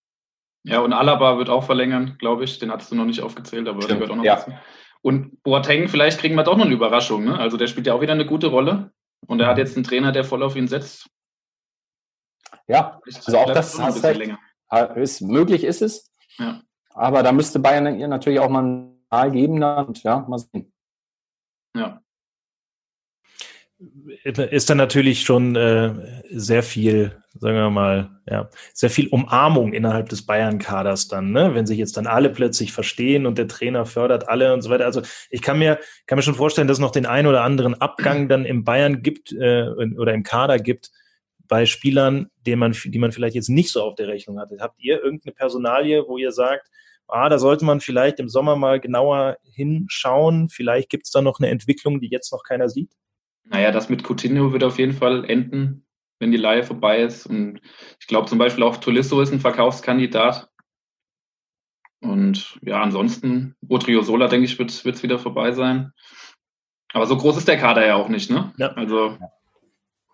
Ja, 0.64 0.80
und 0.80 0.92
Alaba 0.92 1.38
wird 1.38 1.50
auch 1.50 1.64
verlängern, 1.64 2.16
glaube 2.18 2.44
ich. 2.44 2.58
Den 2.58 2.70
hattest 2.70 2.90
du 2.90 2.96
noch 2.96 3.04
nicht 3.04 3.22
aufgezählt, 3.22 3.68
aber 3.68 3.82
Stimmt, 3.82 4.00
der 4.00 4.00
wird 4.00 4.10
auch 4.10 4.16
noch 4.16 4.24
ja. 4.24 4.34
Passen. 4.36 4.58
Und 5.00 5.42
Boateng, 5.44 5.88
vielleicht 5.88 6.18
kriegen 6.18 6.34
wir 6.34 6.42
doch 6.42 6.56
noch 6.56 6.64
eine 6.64 6.74
Überraschung. 6.74 7.24
Ne? 7.24 7.38
Also 7.38 7.56
der 7.56 7.68
spielt 7.68 7.86
ja 7.86 7.94
auch 7.94 8.00
wieder 8.00 8.12
eine 8.12 8.26
gute 8.26 8.48
Rolle. 8.48 8.92
Und 9.26 9.40
er 9.40 9.46
hat 9.46 9.58
jetzt 9.58 9.76
einen 9.76 9.84
Trainer, 9.84 10.12
der 10.12 10.24
voll 10.24 10.42
auf 10.42 10.56
ihn 10.56 10.68
setzt. 10.68 11.08
Ja, 12.66 13.00
also 13.04 13.38
auch 13.38 13.52
das 13.52 13.80
hast 13.80 14.02
recht. 14.04 14.34
Ist, 14.96 15.22
möglich 15.22 15.64
ist 15.64 15.80
es. 15.80 16.10
Ja. 16.36 16.60
Aber 16.90 17.22
da 17.22 17.32
müsste 17.32 17.58
Bayern 17.58 17.98
ihr 17.98 18.08
natürlich 18.08 18.40
auch 18.40 18.50
mal 18.50 18.64
ein 18.64 18.98
Mal 19.10 19.30
geben 19.30 19.62
und 19.62 20.02
ja, 20.02 20.26
mal 20.28 20.38
sehen. 20.38 20.72
Ja. 21.74 22.02
Ist 24.24 24.68
dann 24.68 24.78
natürlich 24.78 25.22
schon 25.22 25.54
äh, 25.54 26.22
sehr 26.30 26.64
viel, 26.64 27.22
sagen 27.38 27.54
wir 27.54 27.70
mal, 27.70 28.20
ja, 28.26 28.50
sehr 28.74 28.90
viel 28.90 29.06
Umarmung 29.06 29.72
innerhalb 29.72 30.08
des 30.08 30.26
Bayern-Kaders 30.26 31.06
dann, 31.06 31.30
ne? 31.30 31.54
wenn 31.54 31.64
sich 31.64 31.78
jetzt 31.78 31.96
dann 31.96 32.08
alle 32.08 32.30
plötzlich 32.30 32.72
verstehen 32.72 33.24
und 33.24 33.38
der 33.38 33.46
Trainer 33.46 33.86
fördert 33.86 34.28
alle 34.28 34.52
und 34.52 34.62
so 34.62 34.70
weiter. 34.70 34.84
Also 34.84 35.02
ich 35.30 35.42
kann 35.42 35.60
mir, 35.60 35.78
kann 36.06 36.16
mir 36.16 36.22
schon 36.22 36.34
vorstellen, 36.34 36.66
dass 36.66 36.78
es 36.78 36.82
noch 36.82 36.90
den 36.90 37.06
einen 37.06 37.28
oder 37.28 37.44
anderen 37.44 37.80
Abgang 37.80 38.28
dann 38.28 38.44
im 38.44 38.64
Bayern 38.64 39.00
gibt 39.02 39.30
äh, 39.30 39.68
oder 39.68 40.12
im 40.12 40.24
Kader 40.24 40.58
gibt 40.58 40.90
bei 41.46 41.64
Spielern, 41.64 42.30
den 42.46 42.58
man, 42.58 42.72
die 42.84 42.98
man 42.98 43.12
vielleicht 43.12 43.36
jetzt 43.36 43.48
nicht 43.48 43.70
so 43.70 43.82
auf 43.82 43.94
der 43.94 44.08
Rechnung 44.08 44.40
hatte. 44.40 44.56
Habt 44.58 44.80
ihr 44.80 45.00
irgendeine 45.02 45.34
Personalie, 45.34 46.04
wo 46.08 46.18
ihr 46.18 46.32
sagt, 46.32 46.68
ah, 47.08 47.28
da 47.28 47.38
sollte 47.38 47.64
man 47.64 47.80
vielleicht 47.80 48.20
im 48.20 48.28
Sommer 48.28 48.56
mal 48.56 48.80
genauer 48.80 49.38
hinschauen. 49.42 50.48
Vielleicht 50.48 50.90
gibt 50.90 51.06
es 51.06 51.10
da 51.10 51.22
noch 51.22 51.40
eine 51.40 51.48
Entwicklung, 51.48 52.00
die 52.00 52.08
jetzt 52.08 52.32
noch 52.32 52.42
keiner 52.42 52.68
sieht. 52.68 52.92
Naja, 53.44 53.70
das 53.70 53.88
mit 53.88 54.04
Coutinho 54.04 54.52
wird 54.52 54.64
auf 54.64 54.78
jeden 54.78 54.92
Fall 54.92 55.24
enden, 55.24 55.86
wenn 56.18 56.30
die 56.30 56.36
Leihe 56.36 56.62
vorbei 56.62 57.00
ist. 57.00 57.26
Und 57.26 57.60
ich 57.98 58.06
glaube 58.06 58.28
zum 58.28 58.38
Beispiel 58.38 58.62
auch 58.62 58.76
Tolisso 58.76 59.20
ist 59.20 59.32
ein 59.32 59.40
Verkaufskandidat. 59.40 60.48
Und 62.00 62.58
ja, 62.62 62.80
ansonsten, 62.80 63.56
Sola, 63.68 64.28
denke 64.28 64.44
ich, 64.44 64.58
wird 64.58 64.70
es 64.70 65.02
wieder 65.02 65.18
vorbei 65.18 65.52
sein. 65.52 65.92
Aber 66.92 67.06
so 67.06 67.16
groß 67.16 67.38
ist 67.38 67.48
der 67.48 67.58
Kader 67.58 67.86
ja 67.86 67.96
auch 67.96 68.08
nicht, 68.08 68.30
ne? 68.30 68.52
Ja. 68.56 68.68
Also 68.74 69.18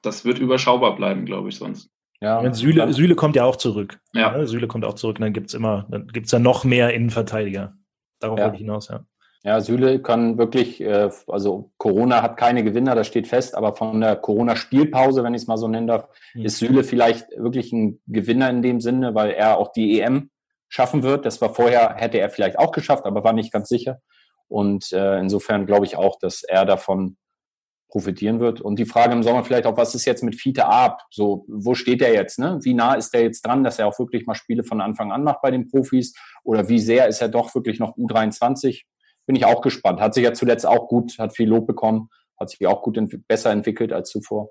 das 0.03 0.25
wird 0.25 0.39
überschaubar 0.39 0.97
bleiben, 0.97 1.25
glaube 1.25 1.49
ich, 1.49 1.57
sonst. 1.57 1.91
Ja, 2.21 2.53
Süle, 2.55 2.93
Süle 2.93 3.15
kommt 3.17 3.37
ja 3.37 3.45
auch 3.45 3.57
zurück. 3.57 4.01
Ja. 4.13 4.37
ja 4.37 4.47
Süle 4.47 4.67
kommt 4.67 4.85
auch 4.85 4.95
zurück 4.95 5.19
und 5.19 5.23
dann 5.23 5.33
gibt 5.33 5.49
es 5.49 5.55
immer, 5.55 5.87
dann 5.91 6.07
gibt 6.09 6.27
es 6.27 6.33
ja 6.33 6.39
noch 6.39 6.65
mehr 6.65 6.95
Innenverteidiger. 6.95 7.75
Darauf 8.21 8.39
ja. 8.39 8.45
wollte 8.45 8.57
ich 8.57 8.63
hinaus, 8.63 8.89
ja. 8.89 9.05
Ja, 9.47 9.61
Süle 9.61 10.01
kann 10.01 10.39
wirklich, 10.39 10.81
äh, 10.81 11.11
also 11.27 11.71
Corona 11.77 12.23
hat 12.23 12.39
keine 12.39 12.65
Gewinner, 12.65 12.95
das 12.95 13.07
steht 13.07 13.29
fest, 13.29 13.55
aber 13.55 13.77
von 13.77 14.01
der 14.01 14.17
Corona-Spielpause, 14.17 15.23
wenn 15.23 15.35
ich 15.35 15.43
es 15.43 15.49
mal 15.49 15.59
so 15.59 15.69
nennen 15.69 15.87
darf, 15.87 16.09
mhm. 16.33 16.47
ist 16.47 16.59
Süle 16.59 16.83
vielleicht 16.83 17.27
wirklich 17.37 17.71
ein 17.71 18.01
Gewinner 18.07 18.49
in 18.49 18.63
dem 18.63 18.81
Sinne, 18.81 19.15
weil 19.15 19.33
er 19.33 19.59
auch 19.59 19.71
die 19.73 20.01
EM 20.01 20.31
schaffen 20.69 21.03
wird. 21.03 21.27
Das 21.27 21.43
war 21.43 21.53
vorher, 21.53 21.95
hätte 21.99 22.19
er 22.19 22.31
vielleicht 22.31 22.59
auch 22.59 22.73
geschafft, 22.73 23.05
aber 23.05 23.23
war 23.23 23.35
nicht 23.35 23.53
ganz 23.53 23.69
sicher. 23.69 24.01
Und 24.49 24.93
äh, 24.93 25.19
insofern 25.19 25.67
glaube 25.67 25.85
ich 25.85 25.97
auch, 25.97 26.19
dass 26.19 26.43
er 26.43 26.65
davon 26.65 27.19
profitieren 27.95 28.41
wird. 28.41 28.61
Und 28.61 28.81
die 28.81 28.87
Frage 28.87 29.13
im 29.13 29.23
Sommer 29.23 29.45
vielleicht 29.45 29.67
auch, 29.67 29.77
was 29.77 29.95
ist 29.95 30.05
jetzt 30.05 30.25
mit 30.25 30.35
Fiete 30.35 30.67
ab? 30.67 31.03
So, 31.11 31.45
wo 31.47 31.77
steht 31.77 32.03
er 32.03 32.13
jetzt? 32.13 32.41
Ne? 32.41 32.59
Wie 32.65 32.75
nah 32.75 32.95
ist 32.95 33.15
er 33.15 33.23
jetzt 33.23 33.47
dran, 33.47 33.63
dass 33.63 33.79
er 33.79 33.87
auch 33.87 33.97
wirklich 34.01 34.27
mal 34.27 34.35
Spiele 34.35 34.65
von 34.65 34.81
Anfang 34.81 35.13
an 35.13 35.23
macht 35.23 35.43
bei 35.43 35.53
den 35.53 35.69
Profis? 35.69 36.13
Oder 36.43 36.69
wie 36.69 36.81
sehr 36.81 37.07
ist 37.07 37.23
er 37.23 37.29
doch 37.29 37.55
wirklich 37.55 37.79
noch 37.79 37.97
U23? 37.97 38.83
Bin 39.27 39.37
ich 39.37 39.45
auch 39.45 39.61
gespannt. 39.61 40.01
Hat 40.01 40.13
sich 40.13 40.25
ja 40.25 40.33
zuletzt 40.33 40.67
auch 40.67 40.89
gut, 40.89 41.21
hat 41.21 41.37
viel 41.37 41.49
Lob 41.49 41.69
bekommen. 41.69 42.11
hat 42.37 42.51
sich 42.51 42.67
auch 42.67 42.83
gut 42.83 42.97
ent 42.97 43.29
besser 43.29 43.53
entwickelt 43.53 43.93
als 43.93 44.11
zuvor. 44.11 44.51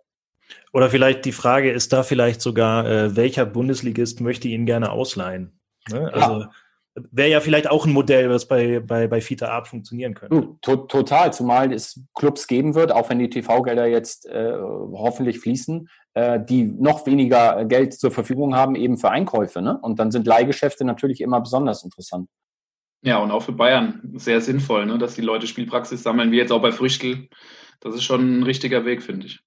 Oder 0.72 0.90
vielleicht 0.90 1.26
die 1.26 1.34
Frage 1.34 1.70
ist 1.70 1.92
da 1.92 2.04
vielleicht 2.04 2.40
sogar, 2.40 2.88
äh, 2.88 3.16
welcher 3.18 3.46
Bundesligist 3.46 4.22
möchte 4.22 4.48
ihn 4.48 4.66
gerne 4.66 4.90
ausleihen? 4.90 5.60
Ne? 5.92 6.10
Also 6.14 6.40
ja. 6.44 6.52
Wäre 6.96 7.30
ja 7.30 7.40
vielleicht 7.40 7.70
auch 7.70 7.86
ein 7.86 7.94
Modell, 7.94 8.30
was 8.30 8.48
bei, 8.48 8.80
bei, 8.80 9.08
bei 9.08 9.28
Vita 9.28 9.48
Art 9.48 9.68
funktionieren 9.68 10.14
könnte. 10.14 10.56
To 10.62 10.76
total, 10.76 11.34
zumal 11.34 11.74
es 11.74 12.04
Clubs 12.14 12.48
geben 12.48 12.76
wird, 12.76 12.92
auch 12.92 13.10
wenn 13.10 13.20
die 13.20 13.30
TV-Gelder 13.30 13.88
jetzt 13.88 14.28
äh, 14.28 14.54
hoffentlich 14.54 15.40
fließen, 15.40 15.90
äh, 16.14 16.40
die 16.44 16.64
noch 16.64 17.06
weniger 17.06 17.66
Geld 17.66 17.94
zur 17.94 18.12
Verfügung 18.12 18.56
haben, 18.56 18.76
eben 18.76 18.98
für 18.98 19.10
Einkäufe. 19.10 19.62
Ne? 19.62 19.78
Und 19.82 20.00
dann 20.00 20.12
sind 20.12 20.28
Leihgeschäfte 20.28 20.86
natürlich 20.86 21.22
immer 21.22 21.42
besonders 21.42 21.84
interessant. 21.84 22.30
Ja, 23.04 23.18
und 23.18 23.32
auch 23.32 23.44
für 23.44 23.52
Bayern 23.52 24.02
sehr 24.16 24.40
sinnvoll, 24.40 24.86
ne, 24.86 24.98
dass 24.98 25.16
die 25.16 25.22
Leute 25.22 25.46
Spielpraxis 25.46 26.04
sammeln, 26.04 26.32
wie 26.32 26.38
jetzt 26.38 26.54
auch 26.54 26.62
bei 26.62 26.72
Früchtel. 26.72 27.28
Das 27.82 27.96
ist 27.96 28.04
schon 28.04 28.40
ein 28.40 28.44
richtiger 28.44 28.86
Weg, 28.86 29.04
finde 29.04 29.26
ich. 29.26 29.42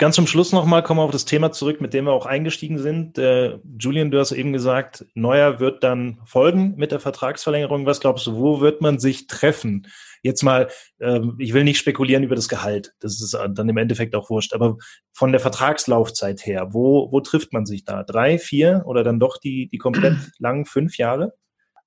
Ganz 0.00 0.16
zum 0.16 0.26
Schluss 0.26 0.52
nochmal 0.52 0.82
kommen 0.82 0.98
wir 0.98 1.04
auf 1.04 1.10
das 1.10 1.26
Thema 1.26 1.52
zurück, 1.52 1.82
mit 1.82 1.92
dem 1.92 2.06
wir 2.06 2.12
auch 2.12 2.24
eingestiegen 2.24 2.78
sind. 2.78 3.18
Äh, 3.18 3.58
Julian, 3.78 4.10
du 4.10 4.18
hast 4.18 4.32
eben 4.32 4.50
gesagt, 4.54 5.04
Neuer 5.12 5.60
wird 5.60 5.84
dann 5.84 6.22
folgen 6.24 6.72
mit 6.78 6.90
der 6.90 7.00
Vertragsverlängerung. 7.00 7.84
Was 7.84 8.00
glaubst 8.00 8.26
du, 8.26 8.34
wo 8.34 8.62
wird 8.62 8.80
man 8.80 8.98
sich 8.98 9.26
treffen? 9.26 9.86
Jetzt 10.22 10.42
mal, 10.42 10.68
äh, 11.00 11.20
ich 11.36 11.52
will 11.52 11.64
nicht 11.64 11.76
spekulieren 11.76 12.22
über 12.22 12.34
das 12.34 12.48
Gehalt, 12.48 12.94
das 13.00 13.20
ist 13.20 13.34
dann 13.34 13.68
im 13.68 13.76
Endeffekt 13.76 14.14
auch 14.14 14.30
wurscht, 14.30 14.54
aber 14.54 14.78
von 15.12 15.32
der 15.32 15.40
Vertragslaufzeit 15.40 16.46
her, 16.46 16.68
wo, 16.70 17.12
wo 17.12 17.20
trifft 17.20 17.52
man 17.52 17.66
sich 17.66 17.84
da? 17.84 18.02
Drei, 18.02 18.38
vier 18.38 18.84
oder 18.86 19.04
dann 19.04 19.20
doch 19.20 19.36
die, 19.36 19.68
die 19.68 19.78
komplett 19.78 20.16
langen 20.38 20.64
fünf 20.64 20.96
Jahre? 20.96 21.34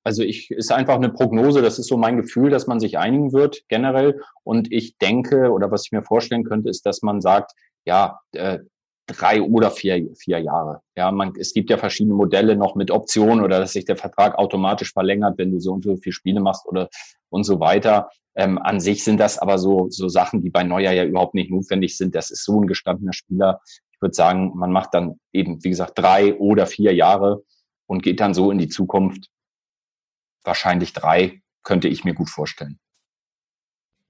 Also 0.03 0.21
ich 0.23 0.51
ist 0.51 0.71
einfach 0.71 0.95
eine 0.95 1.09
Prognose, 1.09 1.61
das 1.61 1.79
ist 1.79 1.87
so 1.87 1.97
mein 1.97 2.17
Gefühl, 2.17 2.49
dass 2.49 2.67
man 2.67 2.79
sich 2.79 2.97
einigen 2.97 3.31
wird 3.31 3.63
generell. 3.69 4.21
Und 4.43 4.71
ich 4.71 4.97
denke, 4.97 5.51
oder 5.51 5.71
was 5.71 5.85
ich 5.85 5.91
mir 5.91 6.03
vorstellen 6.03 6.43
könnte, 6.43 6.69
ist, 6.69 6.85
dass 6.85 7.01
man 7.01 7.21
sagt, 7.21 7.53
ja, 7.85 8.19
äh, 8.33 8.59
drei 9.07 9.41
oder 9.41 9.71
vier, 9.71 10.09
vier 10.15 10.39
Jahre. 10.39 10.81
Ja, 10.95 11.11
man, 11.11 11.33
es 11.37 11.53
gibt 11.53 11.69
ja 11.69 11.77
verschiedene 11.77 12.15
Modelle 12.15 12.55
noch 12.55 12.75
mit 12.75 12.91
Optionen 12.91 13.43
oder 13.43 13.59
dass 13.59 13.73
sich 13.73 13.85
der 13.85 13.97
Vertrag 13.97 14.37
automatisch 14.37 14.93
verlängert, 14.93 15.37
wenn 15.37 15.51
du 15.51 15.59
so 15.59 15.73
und 15.73 15.83
so 15.83 15.97
viele 15.97 16.13
Spiele 16.13 16.39
machst 16.39 16.65
oder 16.65 16.89
und 17.29 17.43
so 17.43 17.59
weiter. 17.59 18.09
Ähm, 18.35 18.57
an 18.57 18.79
sich 18.79 19.03
sind 19.03 19.19
das 19.19 19.37
aber 19.37 19.57
so, 19.57 19.87
so 19.89 20.07
Sachen, 20.07 20.41
die 20.41 20.49
bei 20.49 20.63
Neuer 20.63 20.91
ja 20.91 21.03
überhaupt 21.03 21.35
nicht 21.35 21.51
notwendig 21.51 21.97
sind. 21.97 22.15
Das 22.15 22.31
ist 22.31 22.45
so 22.45 22.61
ein 22.61 22.67
gestandener 22.67 23.13
Spieler. 23.13 23.59
Ich 23.91 24.01
würde 24.01 24.15
sagen, 24.15 24.53
man 24.55 24.71
macht 24.71 24.93
dann 24.93 25.19
eben, 25.33 25.63
wie 25.63 25.69
gesagt, 25.69 25.97
drei 25.97 26.35
oder 26.35 26.65
vier 26.65 26.93
Jahre 26.93 27.43
und 27.87 28.03
geht 28.03 28.19
dann 28.19 28.33
so 28.33 28.51
in 28.51 28.57
die 28.57 28.69
Zukunft. 28.69 29.27
Wahrscheinlich 30.43 30.93
drei 30.93 31.41
könnte 31.63 31.87
ich 31.87 32.03
mir 32.03 32.13
gut 32.13 32.29
vorstellen. 32.29 32.79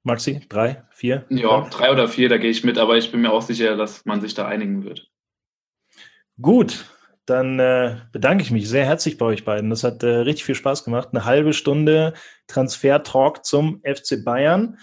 Maxi, 0.04 0.42
drei, 0.50 0.84
vier? 0.92 1.26
Ja, 1.30 1.62
drei 1.70 1.92
oder 1.92 2.08
vier, 2.08 2.28
da 2.28 2.38
gehe 2.38 2.50
ich 2.50 2.64
mit, 2.64 2.78
aber 2.78 2.98
ich 2.98 3.12
bin 3.12 3.22
mir 3.22 3.32
auch 3.32 3.42
sicher, 3.42 3.78
dass 3.78 4.04
man 4.06 4.20
sich 4.20 4.34
da 4.34 4.48
einigen 4.48 4.84
wird. 4.84 5.10
Gut, 6.42 6.86
dann 7.26 7.58
äh, 7.60 8.02
bedanke 8.12 8.44
ich 8.44 8.52
mich 8.52 8.68
sehr 8.68 8.86
herzlich 8.86 9.18
bei 9.18 9.26
euch 9.26 9.46
beiden. 9.46 9.70
Das 9.70 9.84
hat 9.86 10.04
äh, 10.04 10.08
richtig 10.08 10.44
viel 10.44 10.56
Spaß 10.56 10.84
gemacht. 10.84 11.10
Eine 11.12 11.24
halbe 11.24 11.54
Stunde 11.54 12.14
Transfer-Talk 12.48 13.46
zum 13.46 13.82
FC 13.84 14.24
Bayern. 14.26 14.78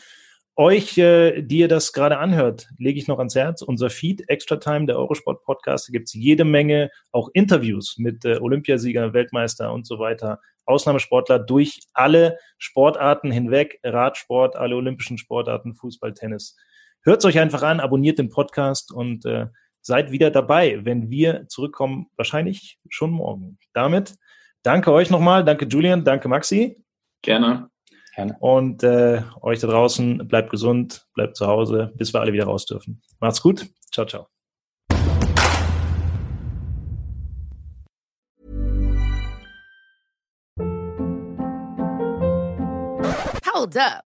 Euch, 0.60 0.98
äh, 0.98 1.40
die 1.40 1.60
ihr 1.60 1.68
das 1.68 1.94
gerade 1.94 2.18
anhört, 2.18 2.68
lege 2.76 2.98
ich 2.98 3.08
noch 3.08 3.18
ans 3.18 3.34
Herz. 3.34 3.62
Unser 3.62 3.88
Feed, 3.88 4.28
Extra 4.28 4.56
Time, 4.56 4.84
der 4.84 4.98
Eurosport 4.98 5.42
Podcast, 5.42 5.88
da 5.88 5.92
gibt 5.92 6.08
es 6.08 6.12
jede 6.12 6.44
Menge 6.44 6.90
auch 7.12 7.30
Interviews 7.32 7.96
mit 7.96 8.26
äh, 8.26 8.36
Olympiasieger, 8.38 9.14
Weltmeister 9.14 9.72
und 9.72 9.86
so 9.86 9.98
weiter 9.98 10.38
Ausnahmesportler 10.66 11.38
durch 11.38 11.80
alle 11.94 12.36
Sportarten 12.58 13.30
hinweg, 13.30 13.80
Radsport, 13.82 14.54
alle 14.54 14.76
olympischen 14.76 15.16
Sportarten, 15.16 15.74
Fußball, 15.74 16.12
Tennis. 16.12 16.58
Hört 17.04 17.20
es 17.20 17.24
euch 17.24 17.38
einfach 17.38 17.62
an, 17.62 17.80
abonniert 17.80 18.18
den 18.18 18.28
Podcast 18.28 18.92
und 18.92 19.24
äh, 19.24 19.46
seid 19.80 20.12
wieder 20.12 20.30
dabei, 20.30 20.84
wenn 20.84 21.08
wir 21.08 21.48
zurückkommen, 21.48 22.08
wahrscheinlich 22.18 22.78
schon 22.90 23.12
morgen. 23.12 23.58
Damit 23.72 24.14
danke 24.62 24.92
euch 24.92 25.08
nochmal, 25.08 25.42
danke 25.42 25.64
Julian, 25.64 26.04
danke 26.04 26.28
Maxi. 26.28 26.84
Gerne. 27.22 27.69
Gerne. 28.14 28.36
Und 28.40 28.82
äh, 28.82 29.22
euch 29.40 29.60
da 29.60 29.68
draußen, 29.68 30.26
bleibt 30.26 30.50
gesund, 30.50 31.06
bleibt 31.14 31.36
zu 31.36 31.46
Hause, 31.46 31.92
bis 31.96 32.12
wir 32.12 32.20
alle 32.20 32.32
wieder 32.32 32.44
raus 32.44 32.66
dürfen. 32.66 33.02
Macht's 33.20 33.40
gut. 33.40 33.66
Ciao, 33.92 34.06
ciao. 34.06 34.26
Hold 43.52 43.76
up. 43.76 44.09